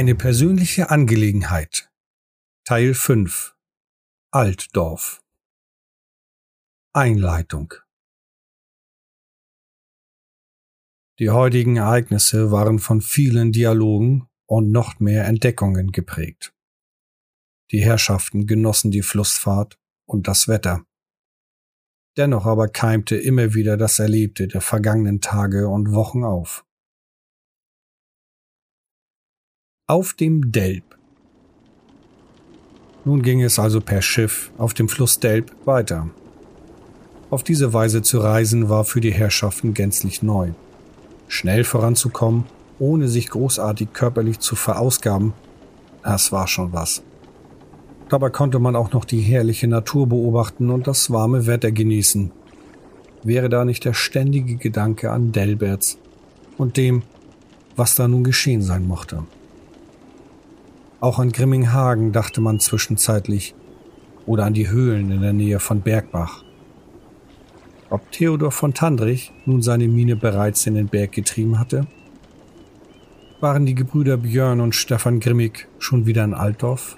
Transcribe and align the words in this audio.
Eine 0.00 0.14
persönliche 0.14 0.88
Angelegenheit. 0.88 1.92
Teil 2.64 2.94
5. 2.94 3.54
Altdorf. 4.30 5.22
Einleitung. 6.94 7.74
Die 11.18 11.28
heutigen 11.28 11.76
Ereignisse 11.76 12.50
waren 12.50 12.78
von 12.78 13.02
vielen 13.02 13.52
Dialogen 13.52 14.26
und 14.46 14.72
noch 14.72 15.00
mehr 15.00 15.26
Entdeckungen 15.26 15.92
geprägt. 15.92 16.54
Die 17.70 17.82
Herrschaften 17.82 18.46
genossen 18.46 18.90
die 18.90 19.02
Flussfahrt 19.02 19.78
und 20.06 20.28
das 20.28 20.48
Wetter. 20.48 20.86
Dennoch 22.16 22.46
aber 22.46 22.68
keimte 22.68 23.16
immer 23.16 23.52
wieder 23.52 23.76
das 23.76 23.98
Erlebte 23.98 24.48
der 24.48 24.62
vergangenen 24.62 25.20
Tage 25.20 25.68
und 25.68 25.92
Wochen 25.92 26.24
auf. 26.24 26.64
Auf 29.90 30.12
dem 30.12 30.52
Delb. 30.52 30.84
Nun 33.04 33.22
ging 33.22 33.42
es 33.42 33.58
also 33.58 33.80
per 33.80 34.02
Schiff 34.02 34.52
auf 34.56 34.72
dem 34.72 34.88
Fluss 34.88 35.18
Delb 35.18 35.50
weiter. 35.64 36.08
Auf 37.28 37.42
diese 37.42 37.72
Weise 37.72 38.00
zu 38.00 38.18
reisen 38.18 38.68
war 38.68 38.84
für 38.84 39.00
die 39.00 39.12
Herrschaften 39.12 39.74
gänzlich 39.74 40.22
neu. 40.22 40.50
Schnell 41.26 41.64
voranzukommen, 41.64 42.44
ohne 42.78 43.08
sich 43.08 43.30
großartig 43.30 43.92
körperlich 43.92 44.38
zu 44.38 44.54
verausgaben, 44.54 45.32
das 46.04 46.30
war 46.30 46.46
schon 46.46 46.72
was. 46.72 47.02
Dabei 48.10 48.30
konnte 48.30 48.60
man 48.60 48.76
auch 48.76 48.92
noch 48.92 49.04
die 49.04 49.22
herrliche 49.22 49.66
Natur 49.66 50.06
beobachten 50.06 50.70
und 50.70 50.86
das 50.86 51.10
warme 51.10 51.48
Wetter 51.48 51.72
genießen. 51.72 52.30
Wäre 53.24 53.48
da 53.48 53.64
nicht 53.64 53.84
der 53.84 53.94
ständige 53.94 54.54
Gedanke 54.54 55.10
an 55.10 55.32
Delberts 55.32 55.98
und 56.58 56.76
dem, 56.76 57.02
was 57.74 57.96
da 57.96 58.06
nun 58.06 58.22
geschehen 58.22 58.62
sein 58.62 58.86
mochte. 58.86 59.24
Auch 61.00 61.18
an 61.18 61.32
Grimminghagen 61.32 62.12
dachte 62.12 62.42
man 62.42 62.60
zwischenzeitlich 62.60 63.54
oder 64.26 64.44
an 64.44 64.52
die 64.52 64.68
Höhlen 64.68 65.10
in 65.10 65.22
der 65.22 65.32
Nähe 65.32 65.58
von 65.58 65.80
Bergbach. 65.80 66.44
Ob 67.88 68.12
Theodor 68.12 68.50
von 68.50 68.74
Tandrich 68.74 69.32
nun 69.46 69.62
seine 69.62 69.88
Mine 69.88 70.14
bereits 70.14 70.66
in 70.66 70.74
den 70.74 70.88
Berg 70.88 71.12
getrieben 71.12 71.58
hatte? 71.58 71.86
Waren 73.40 73.64
die 73.64 73.74
Gebrüder 73.74 74.18
Björn 74.18 74.60
und 74.60 74.74
Stefan 74.74 75.20
Grimmig 75.20 75.68
schon 75.78 76.04
wieder 76.04 76.22
in 76.22 76.34
Altdorf? 76.34 76.96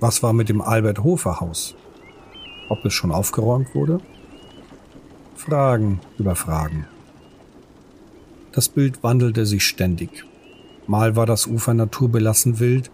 Was 0.00 0.24
war 0.24 0.32
mit 0.32 0.48
dem 0.48 0.60
Albert 0.60 1.04
Hofer 1.04 1.38
Haus? 1.38 1.76
Ob 2.68 2.84
es 2.84 2.92
schon 2.92 3.12
aufgeräumt 3.12 3.74
wurde? 3.76 4.00
Fragen 5.36 6.00
über 6.18 6.34
Fragen. 6.34 6.86
Das 8.50 8.68
Bild 8.68 9.04
wandelte 9.04 9.46
sich 9.46 9.64
ständig. 9.64 10.24
Mal 10.88 11.16
war 11.16 11.26
das 11.26 11.46
Ufer 11.46 11.74
naturbelassen 11.74 12.60
wild, 12.60 12.90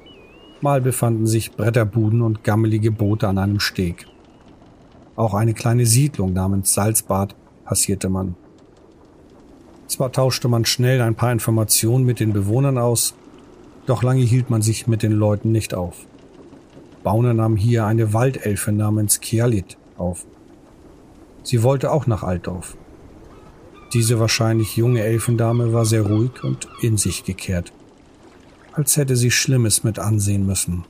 mal 0.61 0.81
befanden 0.81 1.29
sich 1.29 1.53
Bretterbuden 1.53 2.23
und 2.23 2.43
gammelige 2.43 2.91
Boote 2.91 3.29
an 3.29 3.39
einem 3.39 3.61
Steg. 3.61 4.07
Auch 5.15 5.33
eine 5.33 5.55
kleine 5.55 5.87
Siedlung 5.87 6.33
namens 6.33 6.75
Salzbad 6.75 7.37
passierte 7.65 8.09
man. 8.09 8.35
Zwar 9.87 10.11
tauschte 10.11 10.49
man 10.49 10.65
schnell 10.65 11.01
ein 11.03 11.15
paar 11.15 11.31
Informationen 11.31 12.05
mit 12.05 12.19
den 12.19 12.33
Bewohnern 12.33 12.79
aus, 12.79 13.15
doch 13.87 14.03
lange 14.03 14.23
hielt 14.23 14.51
man 14.51 14.61
sich 14.61 14.89
mit 14.89 15.05
den 15.05 15.13
Leuten 15.13 15.53
nicht 15.53 15.73
auf. 15.73 16.05
Bauner 17.05 17.33
nahm 17.33 17.55
hier 17.55 17.87
eine 17.87 18.13
Waldelfe 18.13 18.73
namens 18.73 19.21
Kialit 19.21 19.77
auf. 19.97 20.27
Sie 21.45 21.63
wollte 21.63 21.93
auch 21.93 22.09
nach 22.09 22.25
Altdorf. 22.25 22.77
Diese 23.93 24.19
wahrscheinlich 24.19 24.77
junge 24.77 25.03
Elfendame 25.03 25.73
war 25.73 25.85
sehr 25.85 26.03
ruhig 26.03 26.43
und 26.43 26.67
in 26.83 26.97
sich 26.97 27.23
gekehrt, 27.23 27.73
als 28.75 28.97
hätte 28.97 29.17
sie 29.17 29.31
Schlimmes 29.31 29.85
mit 29.85 29.99
ansehen 29.99 30.47
müssen. 30.47 30.85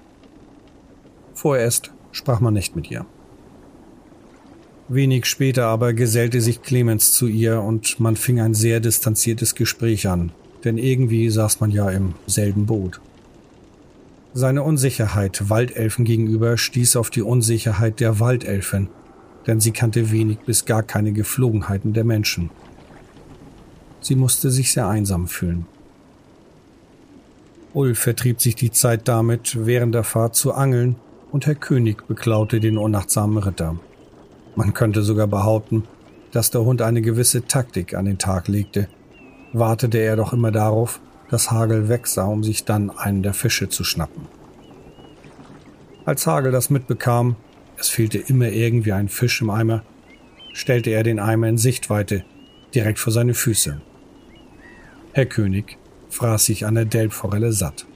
Vorerst 1.34 1.92
sprach 2.12 2.40
man 2.40 2.54
nicht 2.54 2.74
mit 2.76 2.90
ihr. 2.90 3.04
Wenig 4.88 5.26
später 5.26 5.66
aber 5.66 5.94
gesellte 5.94 6.40
sich 6.40 6.62
Clemens 6.62 7.12
zu 7.12 7.26
ihr 7.26 7.60
und 7.60 8.00
man 8.00 8.16
fing 8.16 8.40
ein 8.40 8.54
sehr 8.54 8.80
distanziertes 8.80 9.54
Gespräch 9.54 10.08
an, 10.08 10.32
denn 10.64 10.78
irgendwie 10.78 11.30
saß 11.30 11.60
man 11.60 11.70
ja 11.70 11.90
im 11.90 12.14
selben 12.26 12.66
Boot. 12.66 13.00
Seine 14.34 14.62
Unsicherheit 14.62 15.48
Waldelfen 15.48 16.04
gegenüber 16.04 16.58
stieß 16.58 16.96
auf 16.96 17.08
die 17.08 17.22
Unsicherheit 17.22 18.00
der 18.00 18.20
Waldelfen, 18.20 18.88
denn 19.46 19.60
sie 19.60 19.72
kannte 19.72 20.10
wenig 20.10 20.40
bis 20.40 20.64
gar 20.64 20.82
keine 20.82 21.12
Geflogenheiten 21.12 21.92
der 21.92 22.04
Menschen. 22.04 22.50
Sie 24.00 24.16
musste 24.16 24.50
sich 24.50 24.72
sehr 24.72 24.88
einsam 24.88 25.28
fühlen. 25.28 25.66
Ulf 27.74 27.98
vertrieb 27.98 28.40
sich 28.40 28.54
die 28.54 28.70
Zeit 28.70 29.08
damit, 29.08 29.66
während 29.66 29.96
der 29.96 30.04
Fahrt 30.04 30.36
zu 30.36 30.54
angeln, 30.54 30.96
und 31.32 31.46
Herr 31.46 31.56
König 31.56 32.06
beklaute 32.06 32.60
den 32.60 32.78
unachtsamen 32.78 33.38
Ritter. 33.38 33.76
Man 34.54 34.72
könnte 34.74 35.02
sogar 35.02 35.26
behaupten, 35.26 35.82
dass 36.30 36.52
der 36.52 36.64
Hund 36.64 36.82
eine 36.82 37.02
gewisse 37.02 37.46
Taktik 37.46 37.94
an 37.94 38.04
den 38.04 38.18
Tag 38.18 38.46
legte. 38.46 38.86
Wartete 39.52 39.98
er 39.98 40.14
doch 40.14 40.32
immer 40.32 40.52
darauf, 40.52 41.00
dass 41.30 41.50
Hagel 41.50 41.88
wegsah, 41.88 42.26
um 42.26 42.44
sich 42.44 42.64
dann 42.64 42.90
einen 42.90 43.24
der 43.24 43.34
Fische 43.34 43.68
zu 43.68 43.82
schnappen. 43.82 44.28
Als 46.04 46.28
Hagel 46.28 46.52
das 46.52 46.70
mitbekam, 46.70 47.34
es 47.76 47.88
fehlte 47.88 48.18
immer 48.18 48.50
irgendwie 48.50 48.92
ein 48.92 49.08
Fisch 49.08 49.42
im 49.42 49.50
Eimer, 49.50 49.82
stellte 50.52 50.90
er 50.90 51.02
den 51.02 51.18
Eimer 51.18 51.48
in 51.48 51.58
Sichtweite, 51.58 52.24
direkt 52.72 53.00
vor 53.00 53.12
seine 53.12 53.34
Füße. 53.34 53.80
Herr 55.12 55.26
König 55.26 55.78
fraß 56.14 56.46
sich 56.46 56.66
an 56.66 56.76
der 56.76 56.84
Delbforelle 56.84 57.52
satt. 57.52 57.86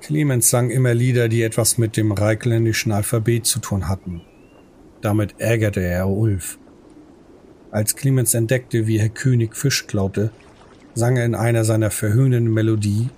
Clemens 0.00 0.50
sang 0.50 0.70
immer 0.70 0.94
Lieder, 0.94 1.28
die 1.28 1.42
etwas 1.42 1.78
mit 1.78 1.96
dem 1.96 2.12
reikländischen 2.12 2.92
Alphabet 2.92 3.46
zu 3.46 3.58
tun 3.58 3.88
hatten. 3.88 4.20
Damit 5.00 5.34
ärgerte 5.38 5.80
er 5.80 6.08
Ulf. 6.08 6.58
Als 7.70 7.96
Clemens 7.96 8.34
entdeckte, 8.34 8.86
wie 8.86 9.00
Herr 9.00 9.08
König 9.08 9.56
Fisch 9.56 9.86
klaute, 9.86 10.30
sang 10.94 11.16
er 11.16 11.24
in 11.24 11.34
einer 11.34 11.64
seiner 11.64 11.90
verhöhnenden 11.90 12.52
Melodie 12.52 13.08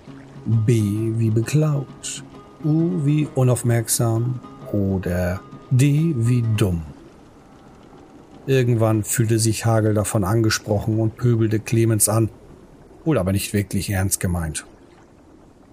B 0.47 0.81
wie 1.17 1.31
beklaut, 1.31 2.25
U 2.65 3.05
wie 3.05 3.29
unaufmerksam 3.35 4.41
oder 4.73 5.41
D 5.71 6.15
wie 6.17 6.43
dumm. 6.57 6.83
Irgendwann 8.47 9.05
fühlte 9.05 9.39
sich 9.39 9.67
Hagel 9.67 9.93
davon 9.93 10.25
angesprochen 10.25 10.99
und 10.99 11.17
pöbelte 11.17 11.61
Clemens 11.61 12.09
an, 12.09 12.31
wohl 13.09 13.17
aber 13.17 13.33
nicht 13.33 13.55
wirklich 13.55 13.89
ernst 13.89 14.21
gemeint. 14.21 14.67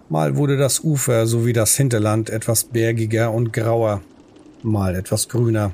Mal 0.08 0.38
wurde 0.38 0.56
das 0.56 0.80
Ufer 0.80 1.28
sowie 1.28 1.52
das 1.52 1.76
Hinterland 1.76 2.30
etwas 2.30 2.64
bergiger 2.64 3.34
und 3.34 3.52
grauer, 3.52 4.02
mal 4.64 4.96
etwas 4.96 5.28
grüner. 5.28 5.74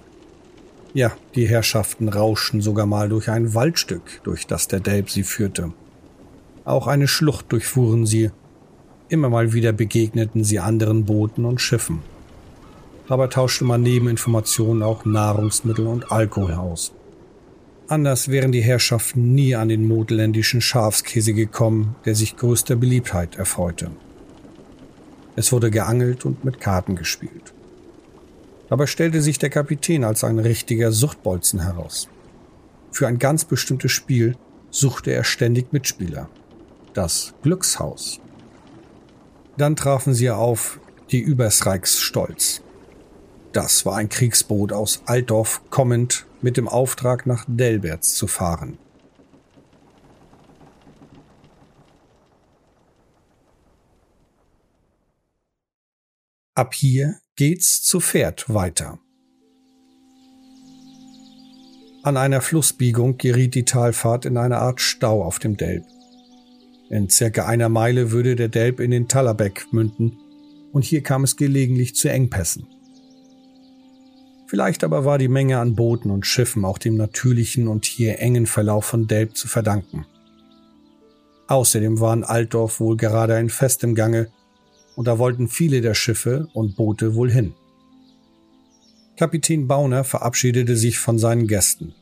Ja, 0.95 1.11
die 1.35 1.47
Herrschaften 1.47 2.09
rauschten 2.09 2.61
sogar 2.61 2.87
mal 2.87 3.09
durch 3.09 3.29
ein 3.29 3.53
Waldstück, 3.53 4.21
durch 4.23 4.47
das 4.47 4.67
der 4.67 4.79
Delb 4.79 5.11
sie 5.11 5.21
führte. 5.21 5.71
Auch 6.65 6.87
eine 6.87 7.07
Schlucht 7.07 7.51
durchfuhren 7.51 8.07
sie. 8.07 8.31
Immer 9.07 9.29
mal 9.29 9.53
wieder 9.53 9.71
begegneten 9.71 10.43
sie 10.43 10.59
anderen 10.59 11.05
Booten 11.05 11.45
und 11.45 11.61
Schiffen. 11.61 11.99
Dabei 13.07 13.27
tauschte 13.27 13.65
man 13.65 13.83
neben 13.83 14.07
Informationen 14.07 14.81
auch 14.81 15.05
Nahrungsmittel 15.05 15.85
und 15.85 16.11
Alkohol 16.11 16.53
aus. 16.53 16.91
Anders 17.91 18.29
wären 18.29 18.53
die 18.53 18.61
Herrschaften 18.61 19.35
nie 19.35 19.53
an 19.53 19.67
den 19.67 19.85
modländischen 19.85 20.61
Schafskäse 20.61 21.33
gekommen, 21.33 21.97
der 22.05 22.15
sich 22.15 22.37
größter 22.37 22.77
Beliebtheit 22.77 23.35
erfreute. 23.35 23.91
Es 25.35 25.51
wurde 25.51 25.69
geangelt 25.71 26.23
und 26.23 26.45
mit 26.45 26.61
Karten 26.61 26.95
gespielt. 26.95 27.53
Dabei 28.69 28.85
stellte 28.85 29.21
sich 29.21 29.39
der 29.39 29.49
Kapitän 29.49 30.05
als 30.05 30.23
ein 30.23 30.39
richtiger 30.39 30.93
Suchtbolzen 30.93 31.63
heraus. 31.63 32.07
Für 32.93 33.07
ein 33.07 33.19
ganz 33.19 33.43
bestimmtes 33.43 33.91
Spiel 33.91 34.37
suchte 34.69 35.11
er 35.11 35.25
ständig 35.25 35.73
Mitspieler 35.73 36.29
das 36.93 37.33
Glückshaus. 37.43 38.21
Dann 39.57 39.75
trafen 39.75 40.13
sie 40.13 40.29
auf 40.29 40.79
die 41.11 41.19
Übersreichsstolz. 41.19 42.61
Das 43.53 43.85
war 43.85 43.97
ein 43.97 44.07
Kriegsboot 44.07 44.71
aus 44.71 45.01
Altdorf 45.05 45.61
kommend 45.69 46.25
mit 46.41 46.55
dem 46.55 46.69
Auftrag 46.69 47.25
nach 47.25 47.45
Delberts 47.47 48.13
zu 48.13 48.27
fahren. 48.27 48.77
Ab 56.53 56.73
hier 56.73 57.19
geht's 57.35 57.81
zu 57.81 57.99
Pferd 57.99 58.53
weiter. 58.53 58.99
An 62.03 62.17
einer 62.17 62.41
Flussbiegung 62.41 63.17
geriet 63.17 63.53
die 63.53 63.65
Talfahrt 63.65 64.25
in 64.25 64.37
eine 64.37 64.57
Art 64.57 64.81
Stau 64.81 65.23
auf 65.23 65.39
dem 65.39 65.57
Delb. 65.57 65.83
In 66.89 67.09
circa 67.09 67.45
einer 67.45 67.69
Meile 67.69 68.11
würde 68.11 68.35
der 68.35 68.49
Delb 68.49 68.79
in 68.79 68.91
den 68.91 69.07
Tallerbeck 69.07 69.67
münden, 69.71 70.17
und 70.71 70.83
hier 70.83 71.03
kam 71.03 71.23
es 71.23 71.35
gelegentlich 71.35 71.95
zu 71.95 72.09
Engpässen. 72.09 72.65
Vielleicht 74.51 74.83
aber 74.83 75.05
war 75.05 75.17
die 75.17 75.29
Menge 75.29 75.59
an 75.59 75.75
Booten 75.75 76.11
und 76.11 76.25
Schiffen 76.25 76.65
auch 76.65 76.77
dem 76.77 76.97
natürlichen 76.97 77.69
und 77.69 77.85
hier 77.85 78.19
engen 78.19 78.45
Verlauf 78.45 78.83
von 78.83 79.07
Delb 79.07 79.37
zu 79.37 79.47
verdanken. 79.47 80.05
Außerdem 81.47 82.01
war 82.01 82.13
in 82.13 82.25
Altdorf 82.25 82.81
wohl 82.81 82.97
gerade 82.97 83.35
ein 83.35 83.49
Fest 83.49 83.81
im 83.85 83.95
Gange, 83.95 84.29
und 84.97 85.07
da 85.07 85.19
wollten 85.19 85.47
viele 85.47 85.79
der 85.79 85.93
Schiffe 85.93 86.49
und 86.51 86.75
Boote 86.75 87.15
wohl 87.15 87.31
hin. 87.31 87.53
Kapitän 89.15 89.69
Bauner 89.69 90.03
verabschiedete 90.03 90.75
sich 90.75 90.99
von 90.99 91.17
seinen 91.17 91.47
Gästen. 91.47 91.95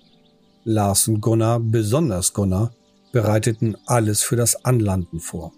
Lars 0.64 1.08
und 1.08 1.22
Gunnar, 1.22 1.60
besonders 1.60 2.34
Gunnar, 2.34 2.74
bereiteten 3.12 3.78
alles 3.86 4.24
für 4.24 4.38
das 4.38 4.66
Anlanden 4.66 5.20
vor. 5.20 5.54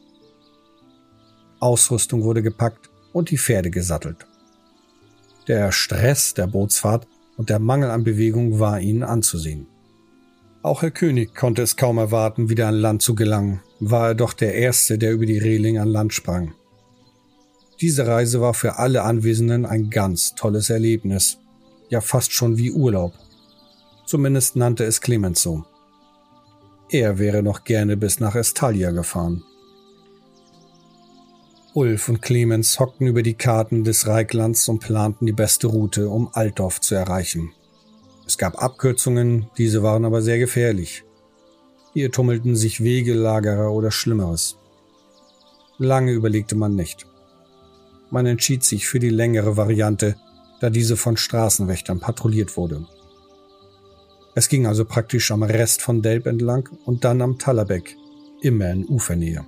Ausrüstung 1.61 2.23
wurde 2.23 2.43
gepackt 2.43 2.89
und 3.13 3.31
die 3.31 3.37
Pferde 3.37 3.71
gesattelt. 3.71 4.27
Der 5.51 5.73
Stress 5.73 6.33
der 6.33 6.47
Bootsfahrt 6.47 7.09
und 7.35 7.49
der 7.49 7.59
Mangel 7.59 7.91
an 7.91 8.05
Bewegung 8.05 8.61
war 8.61 8.79
ihnen 8.79 9.03
anzusehen. 9.03 9.67
Auch 10.61 10.81
Herr 10.81 10.91
König 10.91 11.35
konnte 11.35 11.61
es 11.61 11.75
kaum 11.75 11.97
erwarten, 11.97 12.47
wieder 12.47 12.69
an 12.69 12.75
Land 12.75 13.01
zu 13.01 13.15
gelangen, 13.15 13.59
war 13.81 14.07
er 14.07 14.15
doch 14.15 14.31
der 14.31 14.55
Erste, 14.55 14.97
der 14.97 15.11
über 15.11 15.25
die 15.25 15.39
Reling 15.39 15.77
an 15.77 15.89
Land 15.89 16.13
sprang. 16.13 16.53
Diese 17.81 18.07
Reise 18.07 18.39
war 18.39 18.53
für 18.53 18.77
alle 18.77 19.03
Anwesenden 19.03 19.65
ein 19.65 19.89
ganz 19.89 20.35
tolles 20.35 20.69
Erlebnis, 20.69 21.37
ja 21.89 21.99
fast 21.99 22.31
schon 22.31 22.55
wie 22.57 22.71
Urlaub. 22.71 23.11
Zumindest 24.05 24.55
nannte 24.55 24.85
es 24.85 25.01
Clemens 25.01 25.41
so. 25.41 25.65
Er 26.89 27.19
wäre 27.19 27.43
noch 27.43 27.65
gerne 27.65 27.97
bis 27.97 28.21
nach 28.21 28.35
Estalia 28.35 28.91
gefahren. 28.91 29.43
Ulf 31.73 32.09
und 32.09 32.21
Clemens 32.21 32.81
hockten 32.81 33.07
über 33.07 33.23
die 33.23 33.33
Karten 33.33 33.85
des 33.85 34.05
Reiklands 34.05 34.67
und 34.67 34.79
planten 34.79 35.25
die 35.25 35.31
beste 35.31 35.67
Route, 35.67 36.09
um 36.09 36.29
Altdorf 36.33 36.81
zu 36.81 36.95
erreichen. 36.95 37.53
Es 38.27 38.37
gab 38.37 38.61
Abkürzungen, 38.61 39.47
diese 39.57 39.81
waren 39.81 40.03
aber 40.03 40.21
sehr 40.21 40.37
gefährlich. 40.37 41.05
Hier 41.93 42.11
tummelten 42.11 42.57
sich 42.57 42.83
Wegelagerer 42.83 43.71
oder 43.71 43.89
Schlimmeres. 43.89 44.57
Lange 45.77 46.11
überlegte 46.11 46.55
man 46.55 46.75
nicht. 46.75 47.07
Man 48.09 48.25
entschied 48.25 48.65
sich 48.65 48.85
für 48.85 48.99
die 48.99 49.09
längere 49.09 49.55
Variante, 49.55 50.17
da 50.59 50.69
diese 50.69 50.97
von 50.97 51.15
Straßenwächtern 51.15 52.01
patrouilliert 52.01 52.57
wurde. 52.57 52.85
Es 54.35 54.49
ging 54.49 54.67
also 54.67 54.83
praktisch 54.83 55.31
am 55.31 55.43
Rest 55.43 55.81
von 55.81 56.01
Delb 56.01 56.25
entlang 56.25 56.67
und 56.83 57.05
dann 57.05 57.21
am 57.21 57.39
Tallerbeck, 57.39 57.95
immer 58.41 58.71
in 58.71 58.85
Ufernähe. 58.85 59.45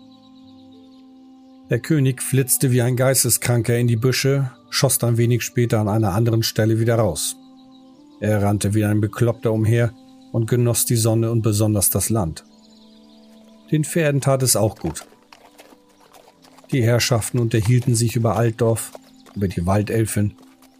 Der 1.69 1.80
König 1.80 2.21
flitzte 2.21 2.71
wie 2.71 2.81
ein 2.81 2.95
Geisteskranker 2.95 3.77
in 3.77 3.88
die 3.88 3.95
Büsche, 3.95 4.51
schoss 4.69 4.98
dann 4.98 5.18
wenig 5.18 5.44
später 5.44 5.80
an 5.80 5.88
einer 5.88 6.13
anderen 6.13 6.44
Stelle 6.44 6.80
wieder 6.80 6.95
raus. 6.95 7.38
Er 8.19 8.42
rannte 8.42 8.74
wie 8.74 8.83
ein 8.83 9.01
Bekloppter 9.01 9.51
umher 9.51 9.94
und 10.31 10.50
genoss 10.50 10.86
die 10.86 10.98
Sonne 10.98 11.31
und 11.31 11.42
besonders 11.42 11.89
das 11.89 12.10
Land. 12.10 12.44
Den 13.71 13.86
Pferden 13.86 14.19
tat 14.21 14.44
es 14.44 14.56
auch 14.56 14.77
gut. 14.77 15.06
Die 16.71 16.83
Herrschaften 16.83 17.39
unterhielten 17.39 17.95
sich 17.95 18.15
über 18.15 18.36
Altdorf, 18.36 18.92
über 19.36 19.48
die 19.48 19.65
Waldelfin 19.65 20.33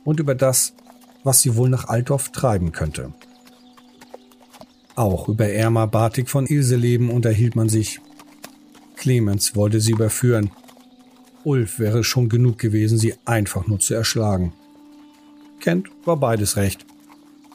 und 0.04 0.20
über 0.20 0.36
das, 0.36 0.74
was 1.24 1.42
sie 1.42 1.56
wohl 1.56 1.70
nach 1.70 1.88
Altdorf 1.88 2.32
treiben 2.32 2.72
könnte. 2.72 3.14
Auch 4.96 5.30
über 5.30 5.48
Erma 5.48 5.86
Bartik 5.86 6.30
von 6.30 6.46
Ilseleben 6.46 7.10
unterhielt 7.10 7.56
man 7.56 7.70
sich. 7.70 8.00
Clemens 8.96 9.56
wollte 9.56 9.80
sie 9.80 9.92
überführen, 9.92 10.52
Ulf 11.44 11.80
wäre 11.80 12.04
schon 12.04 12.30
genug 12.30 12.58
gewesen, 12.58 12.98
sie 12.98 13.16
einfach 13.26 13.68
nur 13.68 13.80
zu 13.80 13.94
erschlagen. 13.94 14.54
Kent 15.60 15.90
war 16.06 16.18
beides 16.18 16.58
recht, 16.58 16.86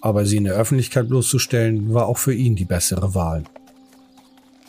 aber 0.01 0.27
sie 0.27 0.37
in 0.37 0.45
der 0.45 0.55
Öffentlichkeit 0.55 1.09
bloßzustellen, 1.09 1.93
war 1.93 2.07
auch 2.07 2.19
für 2.19 2.35
ihn 2.35 2.57
die 2.57 2.65
bessere 2.65 3.15
Wahl. 3.15 3.45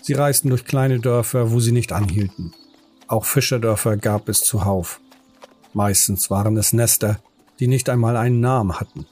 Sie 0.01 0.13
reisten 0.13 0.49
durch 0.49 0.65
kleine 0.65 0.99
Dörfer, 0.99 1.51
wo 1.51 1.59
sie 1.59 1.71
nicht 1.71 1.91
anhielten. 1.91 2.53
Auch 3.07 3.25
Fischerdörfer 3.25 3.97
gab 3.97 4.29
es 4.29 4.41
zuhauf. 4.41 5.01
Meistens 5.73 6.29
waren 6.29 6.57
es 6.57 6.73
Nester, 6.73 7.19
die 7.59 7.67
nicht 7.67 7.89
einmal 7.89 8.17
einen 8.17 8.39
Namen 8.39 8.79
hatten. 8.79 9.05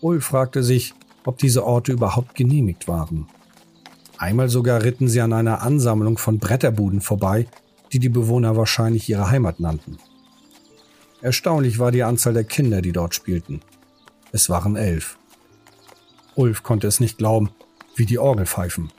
Ulf 0.00 0.24
fragte 0.24 0.62
sich, 0.62 0.94
ob 1.24 1.38
diese 1.38 1.64
Orte 1.64 1.92
überhaupt 1.92 2.34
genehmigt 2.34 2.88
waren. 2.88 3.26
Einmal 4.18 4.48
sogar 4.48 4.82
ritten 4.82 5.08
sie 5.08 5.20
an 5.20 5.32
einer 5.32 5.62
Ansammlung 5.62 6.18
von 6.18 6.38
Bretterbuden 6.38 7.00
vorbei, 7.00 7.46
die 7.92 7.98
die 7.98 8.08
Bewohner 8.08 8.56
wahrscheinlich 8.56 9.08
ihre 9.08 9.30
Heimat 9.30 9.60
nannten. 9.60 9.98
Erstaunlich 11.20 11.78
war 11.78 11.92
die 11.92 12.02
Anzahl 12.02 12.34
der 12.34 12.44
Kinder, 12.44 12.82
die 12.82 12.92
dort 12.92 13.14
spielten. 13.14 13.60
Es 14.32 14.48
waren 14.48 14.76
elf. 14.76 15.18
Ulf 16.34 16.62
konnte 16.62 16.86
es 16.86 17.00
nicht 17.00 17.18
glauben, 17.18 17.50
wie 17.94 18.06
die 18.06 18.18
Orgel 18.18 18.46
pfeifen. 18.46 18.90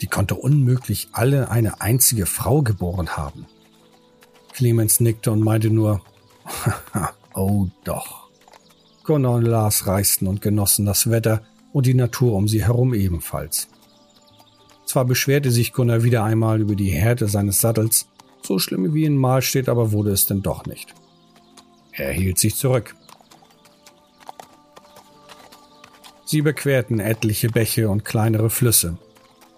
Die 0.00 0.06
konnte 0.06 0.34
unmöglich 0.34 1.08
alle 1.12 1.50
eine 1.50 1.80
einzige 1.80 2.26
Frau 2.26 2.62
geboren 2.62 3.16
haben. 3.16 3.46
Clemens 4.52 5.00
nickte 5.00 5.32
und 5.32 5.40
meinte 5.40 5.70
nur, 5.70 6.02
oh 7.34 7.68
doch. 7.84 8.28
Gunnar 9.04 9.34
und 9.34 9.44
Lars 9.44 9.86
reisten 9.86 10.26
und 10.26 10.40
genossen 10.40 10.86
das 10.86 11.10
Wetter 11.10 11.42
und 11.72 11.86
die 11.86 11.94
Natur 11.94 12.34
um 12.34 12.48
sie 12.48 12.64
herum 12.64 12.94
ebenfalls. 12.94 13.68
Zwar 14.92 15.06
beschwerte 15.06 15.50
sich 15.50 15.72
Gunnar 15.72 16.02
wieder 16.02 16.22
einmal 16.22 16.60
über 16.60 16.74
die 16.74 16.90
Härte 16.90 17.26
seines 17.26 17.62
Sattels, 17.62 18.08
so 18.42 18.58
schlimm 18.58 18.92
wie 18.92 19.06
in 19.06 19.16
Mal 19.16 19.40
steht, 19.40 19.70
aber 19.70 19.90
wurde 19.90 20.10
es 20.10 20.26
denn 20.26 20.42
doch 20.42 20.66
nicht. 20.66 20.94
Er 21.92 22.12
hielt 22.12 22.38
sich 22.38 22.56
zurück. 22.56 22.94
Sie 26.26 26.36
überquerten 26.36 27.00
etliche 27.00 27.48
Bäche 27.48 27.88
und 27.88 28.04
kleinere 28.04 28.50
Flüsse. 28.50 28.98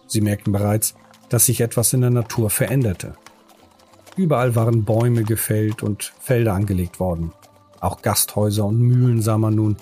Sie 0.07 0.21
merkten 0.21 0.53
bereits, 0.53 0.95
dass 1.31 1.47
sich 1.47 1.63
etwas 1.63 1.93
in 1.95 2.03
der 2.03 2.11
Natur 2.11 2.49
veränderte. 2.49 3.17
Überall 4.17 4.55
waren 4.55 4.85
Bäume 4.85 5.25
gefällt 5.25 5.83
und 5.83 6.13
Felder 6.21 6.53
angelegt 6.53 7.01
worden. 7.01 7.33
Auch 7.81 8.03
Gasthäuser 8.03 8.67
und 8.67 8.79
Mühlen 8.79 9.21
sah 9.21 9.37
man 9.37 9.57
nun. 9.57 9.79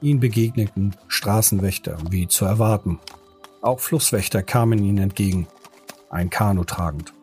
Ihnen 0.00 0.20
begegneten 0.20 0.96
Straßenwächter, 1.08 1.98
wie 2.08 2.28
zu 2.28 2.46
erwarten, 2.46 2.98
auch 3.64 3.80
Flusswächter 3.80 4.42
kamen 4.42 4.82
ihnen 4.82 4.98
entgegen, 4.98 5.48
ein 6.10 6.30
Kanu 6.30 6.64
tragend. 6.64 7.14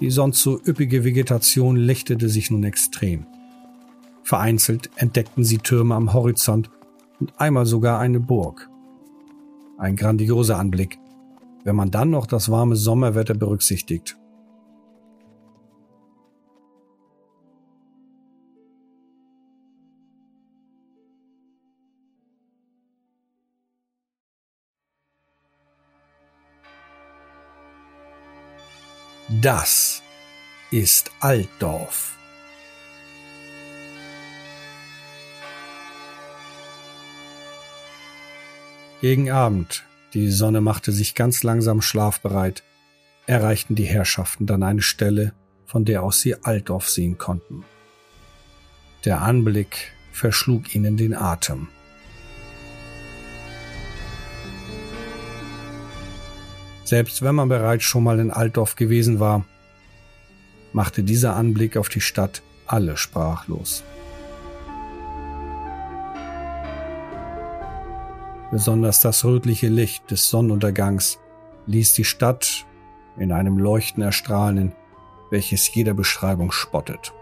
Die 0.00 0.10
sonst 0.10 0.42
so 0.42 0.60
üppige 0.64 1.02
Vegetation 1.02 1.76
lichtete 1.76 2.28
sich 2.28 2.50
nun 2.50 2.62
extrem. 2.64 3.26
Vereinzelt 4.22 4.90
entdeckten 4.96 5.42
sie 5.42 5.58
Türme 5.58 5.94
am 5.94 6.12
Horizont 6.12 6.70
und 7.18 7.32
einmal 7.40 7.66
sogar 7.66 7.98
eine 7.98 8.20
Burg. 8.20 8.68
Ein 9.78 9.96
grandioser 9.96 10.58
Anblick, 10.58 10.98
wenn 11.64 11.74
man 11.74 11.90
dann 11.90 12.10
noch 12.10 12.26
das 12.26 12.50
warme 12.50 12.76
Sommerwetter 12.76 13.34
berücksichtigt. 13.34 14.16
Das 29.40 30.02
ist 30.72 31.12
Altdorf. 31.20 32.16
Gegen 39.00 39.30
Abend, 39.30 39.84
die 40.12 40.28
Sonne 40.30 40.60
machte 40.60 40.90
sich 40.90 41.14
ganz 41.14 41.44
langsam 41.44 41.82
schlafbereit, 41.82 42.64
erreichten 43.26 43.76
die 43.76 43.84
Herrschaften 43.84 44.46
dann 44.46 44.64
eine 44.64 44.82
Stelle, 44.82 45.34
von 45.66 45.84
der 45.84 46.02
aus 46.02 46.20
sie 46.20 46.42
Altdorf 46.42 46.88
sehen 46.88 47.16
konnten. 47.16 47.64
Der 49.04 49.22
Anblick 49.22 49.92
verschlug 50.10 50.74
ihnen 50.74 50.96
den 50.96 51.14
Atem. 51.14 51.68
Selbst 56.88 57.20
wenn 57.20 57.34
man 57.34 57.50
bereits 57.50 57.84
schon 57.84 58.02
mal 58.02 58.18
in 58.18 58.30
Altdorf 58.30 58.74
gewesen 58.74 59.20
war, 59.20 59.44
machte 60.72 61.02
dieser 61.02 61.36
Anblick 61.36 61.76
auf 61.76 61.90
die 61.90 62.00
Stadt 62.00 62.40
alle 62.66 62.96
sprachlos. 62.96 63.84
Besonders 68.50 69.00
das 69.00 69.22
rötliche 69.22 69.68
Licht 69.68 70.10
des 70.10 70.30
Sonnenuntergangs 70.30 71.18
ließ 71.66 71.92
die 71.92 72.04
Stadt 72.04 72.64
in 73.18 73.32
einem 73.32 73.58
Leuchten 73.58 74.02
erstrahlen, 74.02 74.72
welches 75.30 75.74
jeder 75.74 75.92
Beschreibung 75.92 76.52
spottet. 76.52 77.12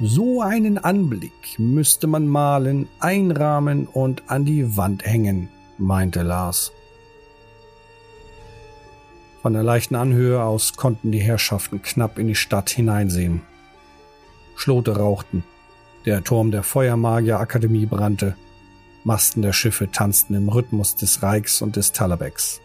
So 0.00 0.42
einen 0.42 0.78
Anblick 0.78 1.58
müsste 1.58 2.06
man 2.06 2.28
malen, 2.28 2.88
einrahmen 3.00 3.88
und 3.88 4.22
an 4.28 4.44
die 4.44 4.76
Wand 4.76 5.04
hängen, 5.04 5.48
meinte 5.76 6.22
Lars. 6.22 6.70
Von 9.42 9.54
der 9.54 9.64
leichten 9.64 9.96
Anhöhe 9.96 10.40
aus 10.40 10.76
konnten 10.76 11.10
die 11.10 11.18
Herrschaften 11.18 11.82
knapp 11.82 12.18
in 12.18 12.28
die 12.28 12.36
Stadt 12.36 12.70
hineinsehen. 12.70 13.42
Schlote 14.54 14.96
rauchten, 14.96 15.42
Der 16.04 16.22
Turm 16.22 16.52
der 16.52 16.62
Feuermagier-Akademie 16.62 17.86
brannte. 17.86 18.36
Masten 19.02 19.42
der 19.42 19.52
Schiffe 19.52 19.90
tanzten 19.90 20.34
im 20.34 20.48
Rhythmus 20.48 20.94
des 20.94 21.24
Reichs 21.24 21.60
und 21.60 21.74
des 21.74 21.90
Talabeks. 21.90 22.60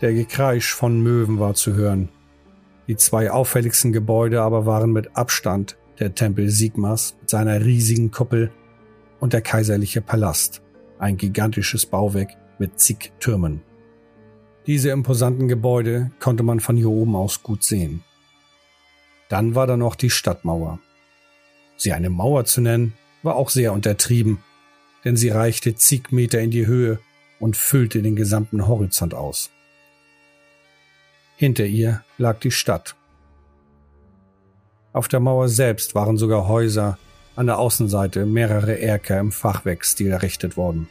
Der 0.00 0.14
Gekreisch 0.14 0.72
von 0.72 1.00
Möwen 1.02 1.38
war 1.38 1.54
zu 1.54 1.74
hören. 1.74 2.08
Die 2.88 2.96
zwei 2.96 3.30
auffälligsten 3.30 3.92
Gebäude 3.92 4.42
aber 4.42 4.66
waren 4.66 4.92
mit 4.92 5.16
Abstand 5.16 5.76
der 5.98 6.14
Tempel 6.14 6.50
Sigmas 6.50 7.16
mit 7.20 7.30
seiner 7.30 7.64
riesigen 7.64 8.10
Kuppel 8.10 8.50
und 9.20 9.32
der 9.32 9.40
kaiserliche 9.40 10.00
Palast, 10.00 10.62
ein 10.98 11.16
gigantisches 11.16 11.86
Bauwerk 11.86 12.30
mit 12.58 12.80
zig 12.80 13.12
Türmen. 13.20 13.62
Diese 14.66 14.90
imposanten 14.90 15.48
Gebäude 15.48 16.10
konnte 16.18 16.42
man 16.42 16.60
von 16.60 16.76
hier 16.76 16.90
oben 16.90 17.16
aus 17.16 17.42
gut 17.42 17.62
sehen. 17.62 18.02
Dann 19.28 19.54
war 19.54 19.66
da 19.66 19.76
noch 19.76 19.94
die 19.94 20.10
Stadtmauer. 20.10 20.78
Sie 21.76 21.92
eine 21.92 22.10
Mauer 22.10 22.44
zu 22.44 22.60
nennen, 22.60 22.94
war 23.22 23.36
auch 23.36 23.50
sehr 23.50 23.72
untertrieben, 23.72 24.38
denn 25.04 25.16
sie 25.16 25.30
reichte 25.30 25.74
zig 25.74 26.12
Meter 26.12 26.40
in 26.40 26.50
die 26.50 26.66
Höhe 26.66 27.00
und 27.40 27.56
füllte 27.56 28.02
den 28.02 28.14
gesamten 28.14 28.68
Horizont 28.68 29.14
aus. 29.14 29.50
Hinter 31.42 31.66
ihr 31.66 32.04
lag 32.18 32.38
die 32.38 32.52
Stadt. 32.52 32.94
Auf 34.92 35.08
der 35.08 35.18
Mauer 35.18 35.48
selbst 35.48 35.92
waren 35.96 36.16
sogar 36.16 36.46
Häuser, 36.46 36.98
an 37.34 37.46
der 37.46 37.58
Außenseite 37.58 38.26
mehrere 38.26 38.78
Erker 38.78 39.18
im 39.18 39.32
Fachwerkstil 39.32 40.12
errichtet 40.12 40.56
worden. 40.56 40.88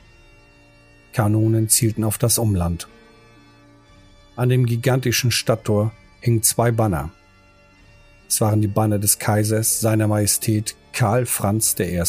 Kanonen 1.13 1.69
zielten 1.69 2.03
auf 2.03 2.17
das 2.17 2.37
Umland. 2.37 2.89
An 4.35 4.49
dem 4.49 4.65
gigantischen 4.65 5.31
Stadttor 5.31 5.93
hingen 6.19 6.43
zwei 6.43 6.71
Banner. 6.71 7.11
Es 8.27 8.41
waren 8.41 8.59
die 8.59 8.67
Banner 8.67 8.99
des 8.99 9.19
Kaisers 9.19 9.79
seiner 9.79 10.09
Majestät 10.09 10.75
Karl 10.91 11.25
Franz 11.25 11.77
I. 11.79 12.03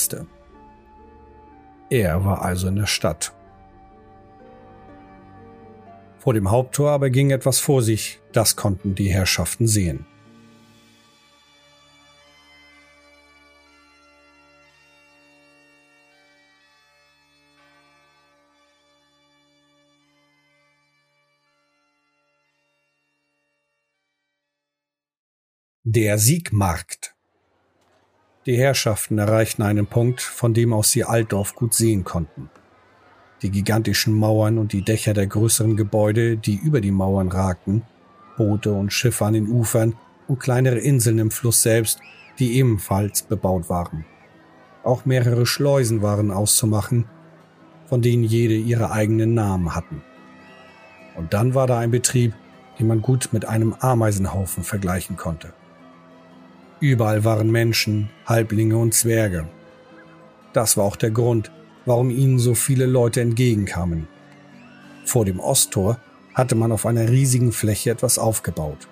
Er 1.90 2.24
war 2.24 2.42
also 2.42 2.66
in 2.66 2.74
der 2.74 2.86
Stadt. 2.86 3.32
Vor 6.22 6.34
dem 6.34 6.52
Haupttor 6.52 6.92
aber 6.92 7.10
ging 7.10 7.32
etwas 7.32 7.58
vor 7.58 7.82
sich, 7.82 8.20
das 8.32 8.54
konnten 8.54 8.94
die 8.94 9.12
Herrschaften 9.12 9.66
sehen. 9.66 10.06
Der 25.82 26.18
Siegmarkt. 26.18 27.16
Die 28.46 28.56
Herrschaften 28.56 29.18
erreichten 29.18 29.62
einen 29.62 29.88
Punkt, 29.88 30.20
von 30.20 30.54
dem 30.54 30.72
aus 30.72 30.92
sie 30.92 31.02
Altdorf 31.02 31.56
gut 31.56 31.74
sehen 31.74 32.04
konnten. 32.04 32.48
Die 33.42 33.50
gigantischen 33.50 34.14
Mauern 34.14 34.58
und 34.58 34.72
die 34.72 34.82
Dächer 34.82 35.14
der 35.14 35.26
größeren 35.26 35.76
Gebäude, 35.76 36.36
die 36.36 36.56
über 36.56 36.80
die 36.80 36.92
Mauern 36.92 37.28
ragten, 37.28 37.82
Boote 38.36 38.72
und 38.72 38.92
Schiffe 38.92 39.24
an 39.24 39.34
den 39.34 39.48
Ufern 39.48 39.94
und 40.28 40.38
kleinere 40.38 40.78
Inseln 40.78 41.18
im 41.18 41.30
Fluss 41.30 41.62
selbst, 41.62 42.00
die 42.38 42.56
ebenfalls 42.56 43.22
bebaut 43.22 43.68
waren. 43.68 44.04
Auch 44.84 45.04
mehrere 45.04 45.44
Schleusen 45.44 46.02
waren 46.02 46.30
auszumachen, 46.30 47.06
von 47.86 48.00
denen 48.00 48.24
jede 48.24 48.54
ihre 48.54 48.90
eigenen 48.92 49.34
Namen 49.34 49.74
hatten. 49.74 50.02
Und 51.16 51.34
dann 51.34 51.54
war 51.54 51.66
da 51.66 51.78
ein 51.78 51.90
Betrieb, 51.90 52.32
den 52.78 52.86
man 52.86 53.02
gut 53.02 53.30
mit 53.32 53.44
einem 53.44 53.74
Ameisenhaufen 53.74 54.64
vergleichen 54.64 55.16
konnte. 55.16 55.52
Überall 56.80 57.24
waren 57.24 57.50
Menschen, 57.50 58.08
Halblinge 58.26 58.76
und 58.76 58.94
Zwerge. 58.94 59.46
Das 60.52 60.76
war 60.76 60.84
auch 60.84 60.96
der 60.96 61.10
Grund, 61.10 61.52
warum 61.86 62.10
ihnen 62.10 62.38
so 62.38 62.54
viele 62.54 62.86
Leute 62.86 63.20
entgegenkamen. 63.20 64.08
Vor 65.04 65.24
dem 65.24 65.40
Osttor 65.40 65.98
hatte 66.34 66.54
man 66.54 66.72
auf 66.72 66.86
einer 66.86 67.08
riesigen 67.08 67.52
Fläche 67.52 67.90
etwas 67.90 68.18
aufgebaut. 68.18 68.88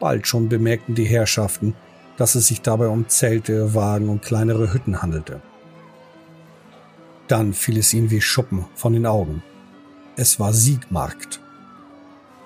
Bald 0.00 0.26
schon 0.26 0.48
bemerkten 0.48 0.94
die 0.94 1.04
Herrschaften, 1.04 1.74
dass 2.16 2.34
es 2.34 2.46
sich 2.46 2.60
dabei 2.60 2.88
um 2.88 3.08
Zelte, 3.08 3.74
Wagen 3.74 4.08
und 4.08 4.22
kleinere 4.22 4.72
Hütten 4.72 5.02
handelte. 5.02 5.40
Dann 7.26 7.54
fiel 7.54 7.78
es 7.78 7.94
ihnen 7.94 8.10
wie 8.10 8.20
Schuppen 8.20 8.66
von 8.74 8.92
den 8.92 9.06
Augen. 9.06 9.42
Es 10.16 10.38
war 10.38 10.52
Siegmarkt. 10.52 11.40